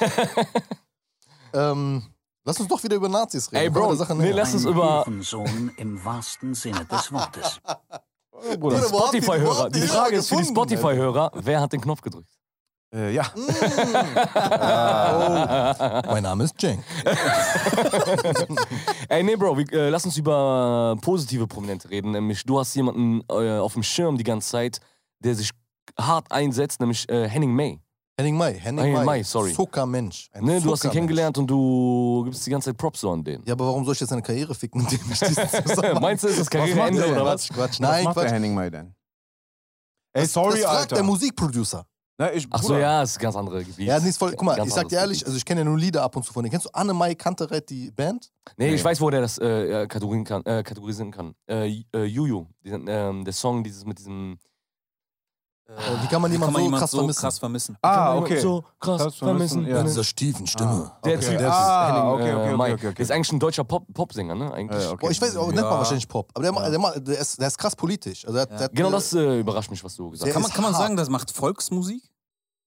[1.54, 2.02] Ähm,
[2.44, 3.62] lass uns doch wieder über Nazis reden.
[3.62, 7.60] Ey, Bro, Sache nee, lass uns Ein über Hurensohn im wahrsten Sinne des Wortes.
[8.32, 8.58] Bruder.
[8.58, 9.70] Bruder, wo Spotify-Hörer.
[9.70, 12.30] Die ihr Frage ist für die Spotify-Hörer, wer hat den Knopf gedrückt?
[12.94, 13.24] Äh, ja.
[14.34, 16.02] Alter?
[16.04, 16.84] Oh, mein Name ist Cenk.
[19.08, 22.10] Ey, nee, Bro, wir, äh, lass uns über positive Prominente reden.
[22.10, 24.80] Nämlich, du hast jemanden äh, auf dem Schirm die ganze Zeit,
[25.20, 25.50] der sich
[25.98, 27.80] hart einsetzt, nämlich äh, Henning May.
[28.18, 28.54] Henning May.
[28.58, 29.04] Henning Henning May.
[29.06, 29.52] May, sorry.
[29.54, 30.28] Zuckermensch.
[30.32, 33.24] Ein Ne, du hast ihn kennengelernt und du gibst die ganze Zeit Props so an
[33.24, 33.42] den.
[33.46, 35.34] Ja, aber warum soll ich jetzt seine Karriere ficken, indem ich diesen
[35.66, 36.02] Zusammenhang...
[36.02, 37.12] Meinst du, ist das macht Karriereende der?
[37.12, 37.48] oder was?
[37.48, 37.70] Quatsch, Quatsch.
[37.70, 38.32] Was Nein, macht der Quatsch.
[38.34, 38.94] Henning May denn?
[40.12, 40.94] Ey, Das- sorry, das fragt Alter.
[40.96, 41.86] der Musikproducer.
[42.18, 43.86] Na, ich, Ach so, ja, ist ein ganz anderes Gebiet.
[43.86, 45.26] Ja, nee, ist voll, guck mal, Ganz ich sag dir ehrlich, Gebiet.
[45.28, 46.50] also ich kenne ja nur Lieder ab und zu von denen.
[46.50, 48.30] Kennst du Anne-Mai Kantereit, die Band?
[48.58, 50.44] Nee, ich weiß, wo der das äh, kategorisieren kann.
[50.44, 51.34] Äh, kategorisieren kann.
[51.48, 54.38] Äh, äh, Juju, diesen, ähm, der Song, dieses mit diesem.
[55.76, 57.20] Äh, wie kann man jemanden so krass so vermissen?
[57.20, 57.76] krass vermissen?
[57.82, 58.40] Ah, okay.
[58.40, 59.76] So krass Krass vermissen, vermissen.
[59.76, 59.82] ja.
[59.82, 60.92] Dieser tiefen Stimme.
[61.04, 61.36] Der Okay.
[61.36, 62.94] Typ, Ah, Henning, okay, okay, äh, okay, okay, okay.
[62.94, 64.52] Der ist eigentlich ein deutscher Pop Popsänger, ne?
[64.52, 64.82] Eigentlich.
[64.82, 64.98] Ja, okay.
[65.06, 65.78] Boah, ich weiß, aber nennt man Ja.
[65.78, 66.30] wahrscheinlich Pop.
[66.34, 68.24] Aber der, der, ma- der, ist, der ist krass politisch.
[68.26, 70.34] Also der, der, hat, Genau äh, das äh, überrascht mich, was du gesagt Der hast.
[70.34, 72.02] Kann man, kann man sagen, das macht Volksmusik?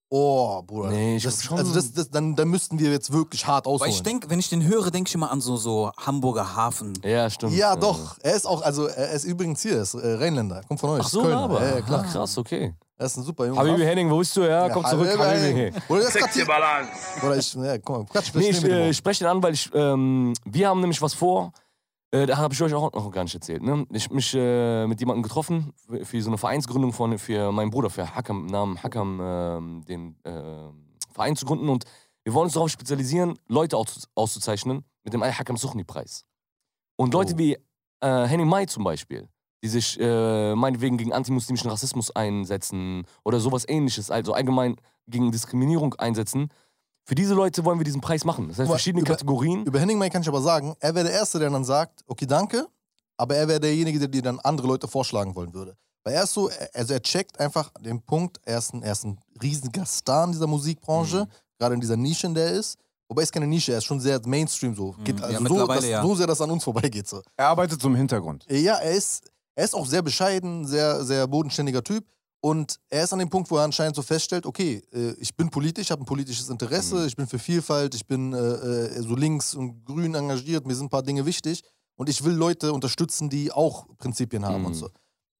[0.09, 0.89] Oh, Bruder.
[0.89, 1.57] Nee, ich das, schon.
[1.57, 3.91] Also das, das, dann, dann müssten wir jetzt wirklich hart Weil ausholen.
[3.91, 6.93] ich denke, wenn ich den höre, denke ich immer an so, so Hamburger Hafen.
[7.03, 7.53] Ja, stimmt.
[7.53, 8.17] ja, doch.
[8.21, 10.61] Er ist auch, also er ist übrigens hier, er ist äh, Rheinländer.
[10.67, 11.01] Kommt von euch.
[11.03, 11.39] Ach so, Kölner.
[11.41, 11.61] aber.
[11.61, 12.05] Ja, ja, klar.
[12.07, 12.75] Ah, krass, okay.
[12.97, 13.59] Er ist ein super Junge.
[13.59, 14.41] Habibi Henning, wo bist du?
[14.41, 15.73] Ja, komm zurück, Habibi.
[15.89, 16.47] Oder das grad hier.
[17.23, 19.69] Oder ich, ja, komm mal, Quatsch, Nee, ich, äh, ich spreche den an, weil ich,
[19.73, 21.51] ähm, wir haben nämlich was vor.
[22.16, 23.61] Äh, da habe ich euch auch noch gar nicht erzählt.
[23.61, 23.86] Ne?
[23.91, 27.89] Ich habe mich äh, mit jemandem getroffen für, so eine Vereinsgründung von, für meinen Bruder,
[27.89, 30.32] für Hakam, Namen Hakam, ähm, den äh,
[31.11, 31.68] Verein zu gründen.
[31.68, 31.84] Und
[32.24, 36.26] wir wollen uns darauf spezialisieren, Leute aus, auszuzeichnen mit dem Hakam Suchni-Preis.
[36.95, 37.38] Und Leute Oh.
[37.38, 37.57] wie
[37.99, 39.28] äh, Henning May zum Beispiel,
[39.61, 45.95] die sich äh, meinetwegen gegen antimuslimischen Rassismus einsetzen oder sowas ähnliches, also allgemein gegen Diskriminierung
[45.95, 46.47] einsetzen.
[47.05, 48.47] Für diese Leute wollen wir diesen Preis machen.
[48.49, 49.63] Das heißt, verschiedene über- Kategorien.
[49.65, 52.25] Über Henning May kann ich aber sagen, er wäre der Erste, der dann sagt, okay,
[52.25, 52.67] danke,
[53.17, 55.77] aber er wäre derjenige, der dir dann andere Leute vorschlagen wollen würde.
[56.03, 58.91] Weil er ist so, er- also er checkt einfach den Punkt, er ist ein, er
[58.93, 61.29] ist ein riesiger Star in dieser Musikbranche, Mhm.
[61.59, 62.77] gerade in dieser Nische, in der er ist.
[63.07, 64.95] Wobei es keine Nische, er ist schon sehr Mainstream so.
[65.03, 65.21] Geht, Mhm.
[65.21, 66.01] Ja, also so, mittlerweile dass, ja.
[66.01, 67.07] so sehr, dass an uns vorbeigeht.
[67.07, 67.21] So.
[67.37, 68.45] Er arbeitet so im Hintergrund.
[68.49, 72.03] Ja, er ist, er ist auch sehr bescheiden, sehr, sehr bodenständiger Typ.
[72.49, 75.49] Und er ist an dem Punkt, wo er anscheinend so feststellt, okay, äh, ich bin
[75.49, 77.07] politisch, habe ein politisches Interesse, Mhm.
[77.07, 80.85] ich bin für Vielfalt, ich bin äh, äh, so links und grün engagiert, mir sind
[80.85, 81.63] ein paar Dinge wichtig
[81.95, 84.65] und ich will Leute unterstützen, die auch Prinzipien haben Mhm.
[84.67, 84.89] und so.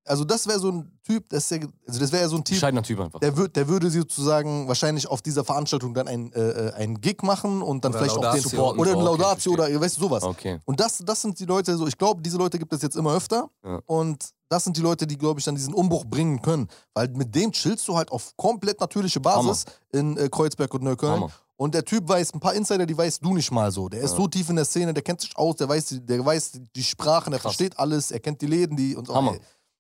[0.06, 2.44] Also das wäre so ein Typ, das, ist ja- also das wäre ja so ein
[2.44, 3.20] Typ, Bescheidener Typ einfach.
[3.20, 6.40] der, würd, der würde sozusagen wahrscheinlich auf dieser Veranstaltung dann ein, äh,
[6.70, 8.50] äh, ein Gig machen und dann Oder vielleicht auch den Laudatio.
[8.50, 9.76] Support oder ein okay, Laudatio verstehe.
[9.78, 10.24] oder weißt du sowas.
[10.24, 10.60] Okay.
[10.66, 13.14] Und das, das sind die Leute, so ich glaube, diese Leute gibt es jetzt immer
[13.16, 13.50] öfter.
[13.64, 13.80] Ja.
[13.86, 16.68] Und das sind die Leute, die, glaube ich, dann diesen Umbruch bringen können.
[16.94, 21.14] Weil mit dem chillst du halt auf komplett natürliche Basis in äh, Kreuzberg und Neukölln.
[21.14, 21.32] Hammer.
[21.58, 23.88] Und der Typ weiß, ein paar Insider, die weißt du nicht mal so.
[23.88, 24.18] Der ist Ja.
[24.18, 26.84] so tief in der Szene, der kennt sich aus, der weiß, die- der weiß die
[26.84, 27.54] Sprachen, der Krass.
[27.54, 29.16] versteht alles, er kennt die Läden, die und so.
[29.16, 29.34] Hammer.
[29.36, 29.40] Ey,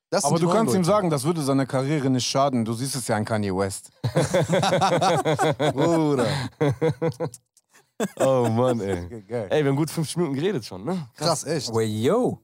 [0.10, 2.64] das Aber du kannst ihm sagen, das würde seiner Karriere nicht schaden.
[2.66, 3.92] Du siehst es ja an Kanye West.
[5.74, 6.28] Bruder.
[8.20, 9.24] Oh Mann, ey.
[9.50, 11.08] Ey, wir haben gut fünf Minuten geredet schon, ne?
[11.16, 11.74] Krass, echt.
[11.74, 12.42] Wait, yo.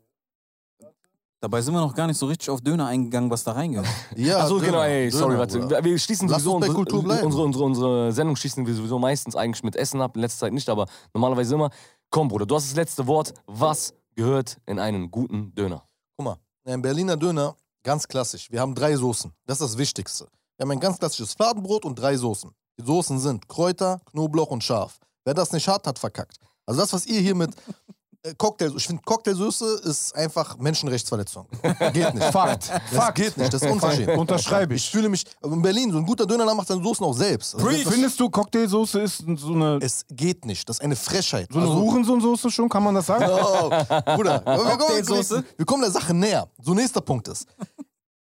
[1.41, 3.87] Dabei sind wir noch gar nicht so richtig auf Döner eingegangen, was da reingehört.
[4.15, 5.59] Ja, Achso, Döner, genau, ey, sorry, Döner, warte.
[5.59, 5.83] Bruder.
[5.83, 7.25] Wir schließen Lass sowieso unsere, Kultur bleiben.
[7.25, 10.53] unsere, unsere, unsere Sendung schließen wir sowieso meistens eigentlich mit Essen ab, in letzter Zeit
[10.53, 11.71] nicht, aber normalerweise immer.
[12.11, 13.33] Komm, Bruder, du hast das letzte Wort.
[13.47, 15.83] Was gehört in einen guten Döner?
[16.15, 18.51] Guck mal, ein Berliner Döner, ganz klassisch.
[18.51, 19.33] Wir haben drei Soßen.
[19.45, 20.27] Das ist das Wichtigste.
[20.57, 22.51] Wir haben ein ganz klassisches Fladenbrot und drei Soßen.
[22.79, 24.99] Die Soßen sind Kräuter, Knoblauch und Schaf.
[25.25, 26.37] Wer das nicht hat, hat verkackt.
[26.65, 27.55] Also das, was ihr hier mit
[28.37, 31.47] Cocktail, ich finde Cocktailsoße ist einfach Menschenrechtsverletzung.
[31.93, 32.23] Geht nicht.
[32.31, 32.69] Fakt.
[32.69, 33.17] Das Fakt.
[33.17, 34.15] geht nicht, das ist unverschämt.
[34.15, 34.91] Unterschreibe Ich ich.
[34.91, 37.55] fühle mich, in Berlin, so ein guter Dönerladen macht seine Soßen auch selbst.
[37.55, 41.47] Also das- Findest du, Cocktailsoße ist so eine, es geht nicht, das ist eine Frechheit.
[41.51, 43.25] so eine Also- Hurensohnsoße schon, kann man das sagen?
[43.27, 43.69] Oh,
[44.15, 46.47] Bruder, wir, kommen- wir kommen der Sache näher.
[46.61, 47.47] So nächster Punkt ist.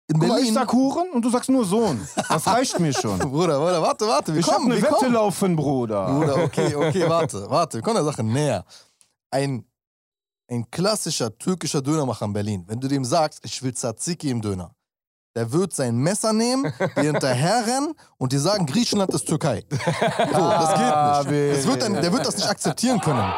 [0.08, 0.54] In Guck mal, ich Berlin.
[0.54, 2.00] sag Huren und du sagst nur Sohn.
[2.28, 3.18] Das reicht mir schon.
[3.30, 5.12] Bruder, Bruder, warte, warte, wir Ich hab kommen, eine wir Wette kommen.
[5.12, 6.06] laufen, Bruder.
[6.06, 8.64] Bruder, okay, okay, warte, warte, wir kommen der Sache näher.
[9.30, 9.64] Ein,
[10.52, 14.74] ein klassischer türkischer Dönermacher in Berlin, wenn du dem sagst, ich will Tzatziki im Döner,
[15.34, 19.64] der wird sein Messer nehmen, dir hinterherrennen und dir sagen, Griechenland ist Türkei.
[19.70, 21.56] So, das geht nicht.
[21.56, 23.32] Das wird ein, der wird das nicht akzeptieren können.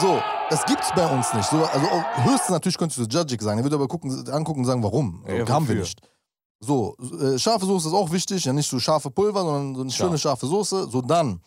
[0.00, 0.20] So,
[0.50, 1.48] das gibt's bei uns nicht.
[1.48, 3.58] So, also auch höchstens natürlich könntest du Judgig sagen.
[3.58, 5.24] Er wird aber gucken, angucken und sagen, warum.
[5.28, 6.00] Ja, haben wir nicht.
[6.60, 8.44] So, äh, scharfe Soße ist auch wichtig.
[8.44, 10.88] Ja, nicht so scharfe Pulver, sondern so eine schöne scharfe Soße.
[10.90, 11.40] So, dann.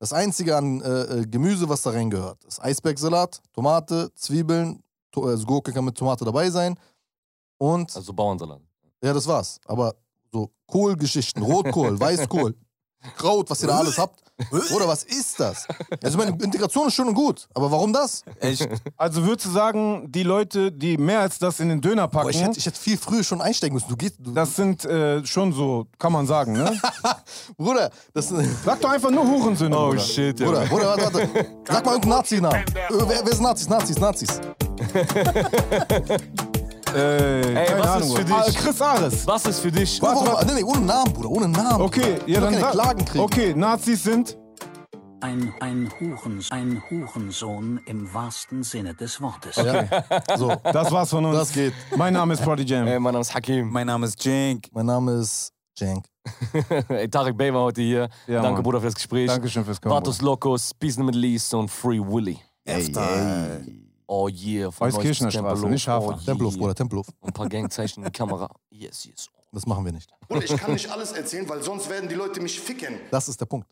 [0.00, 4.82] Das einzige an äh, äh, Gemüse, was da reingehört, ist Eisbergsalat, Tomate, Zwiebeln,
[5.12, 6.78] to also Gurke kann mit Tomate dabei sein.
[7.58, 8.62] Und, Also Bauernsalat.
[9.04, 9.60] ja, das war's.
[9.66, 9.94] Aber
[10.32, 12.56] so Kohlgeschichten, Rotkohl, Weißkohl,
[13.16, 14.20] Kraut, was ihr da alles habt.
[14.74, 15.66] Oder was ist das?
[16.02, 18.24] Also meine Integration ist schön und gut, aber warum das?
[18.40, 18.66] Echt?
[18.96, 22.36] Also würdest du sagen, die Leute, die mehr als das in den Döner Boah, ich,
[22.36, 23.88] packen, hätte, ich hätte viel früher schon einsteigen müssen.
[23.90, 26.80] Du gehst, du, das sind äh, schon so, kann man sagen, ne?
[27.58, 30.00] Bruder, das ist Sag doch einfach nur Hurensöhne, Oh Bruder.
[30.00, 31.28] shit, Bruder, Bruder, warte, warte.
[31.66, 32.56] Sag mal irgendeinen Nazi-Namen.
[32.60, 33.68] Äh, Wer, wer sind Nazis?
[33.68, 34.40] Nazis, Nazis.
[36.94, 38.08] Ey, keine was Ahnung.
[38.08, 38.34] ist für dich?
[38.34, 39.26] Ah, Chris Ares.
[39.26, 40.02] Was ist für dich?
[40.02, 41.82] Warte, warte, nee, nee, ohne Namen, Bruder, ohne Namen.
[41.82, 43.24] Okay, ja dann keine Klagen kriegen.
[43.24, 44.36] Okay, Nazis sind
[45.22, 49.56] Ein, ein, Hurens, ein Hurensohn im wahrsten Sinne des Wortes.
[49.56, 49.84] Ja.
[50.36, 51.36] So, Das war's von uns.
[51.36, 51.74] Das geht.
[51.96, 52.86] Mein Name ist Prodigy Jam.
[52.86, 53.70] Ey, mein Name ist Hakim.
[53.70, 54.68] Mein Name ist Jink.
[54.72, 56.04] mein Name ist Cenk.
[56.88, 58.08] Ey, Tarek Bey war heute hier.
[58.26, 58.62] Ja, Danke, Mann.
[58.62, 59.26] Bruder, für das Gespräch.
[59.28, 59.94] Dankeschön fürs Kommen.
[59.94, 62.38] Vatos Locos, Peace in the Middle East und Free Willy.
[62.64, 63.89] Ey, ey.
[64.12, 64.72] Oh yeah.
[64.72, 65.70] von Euskirchener Neues bis Straße, Tempelhof.
[65.70, 66.06] nicht Hafer.
[66.06, 66.24] Oh yeah.
[66.24, 67.06] Tempelhof, Bruder, Tempelhof.
[67.22, 68.50] Ein paar Gangzeichen in die Kamera.
[68.70, 69.28] Yes, yes.
[69.52, 70.10] Das machen wir nicht.
[70.26, 72.96] Und ich kann nicht alles erzählen, weil sonst werden die Leute mich ficken.
[73.12, 73.68] Das ist der Punkt.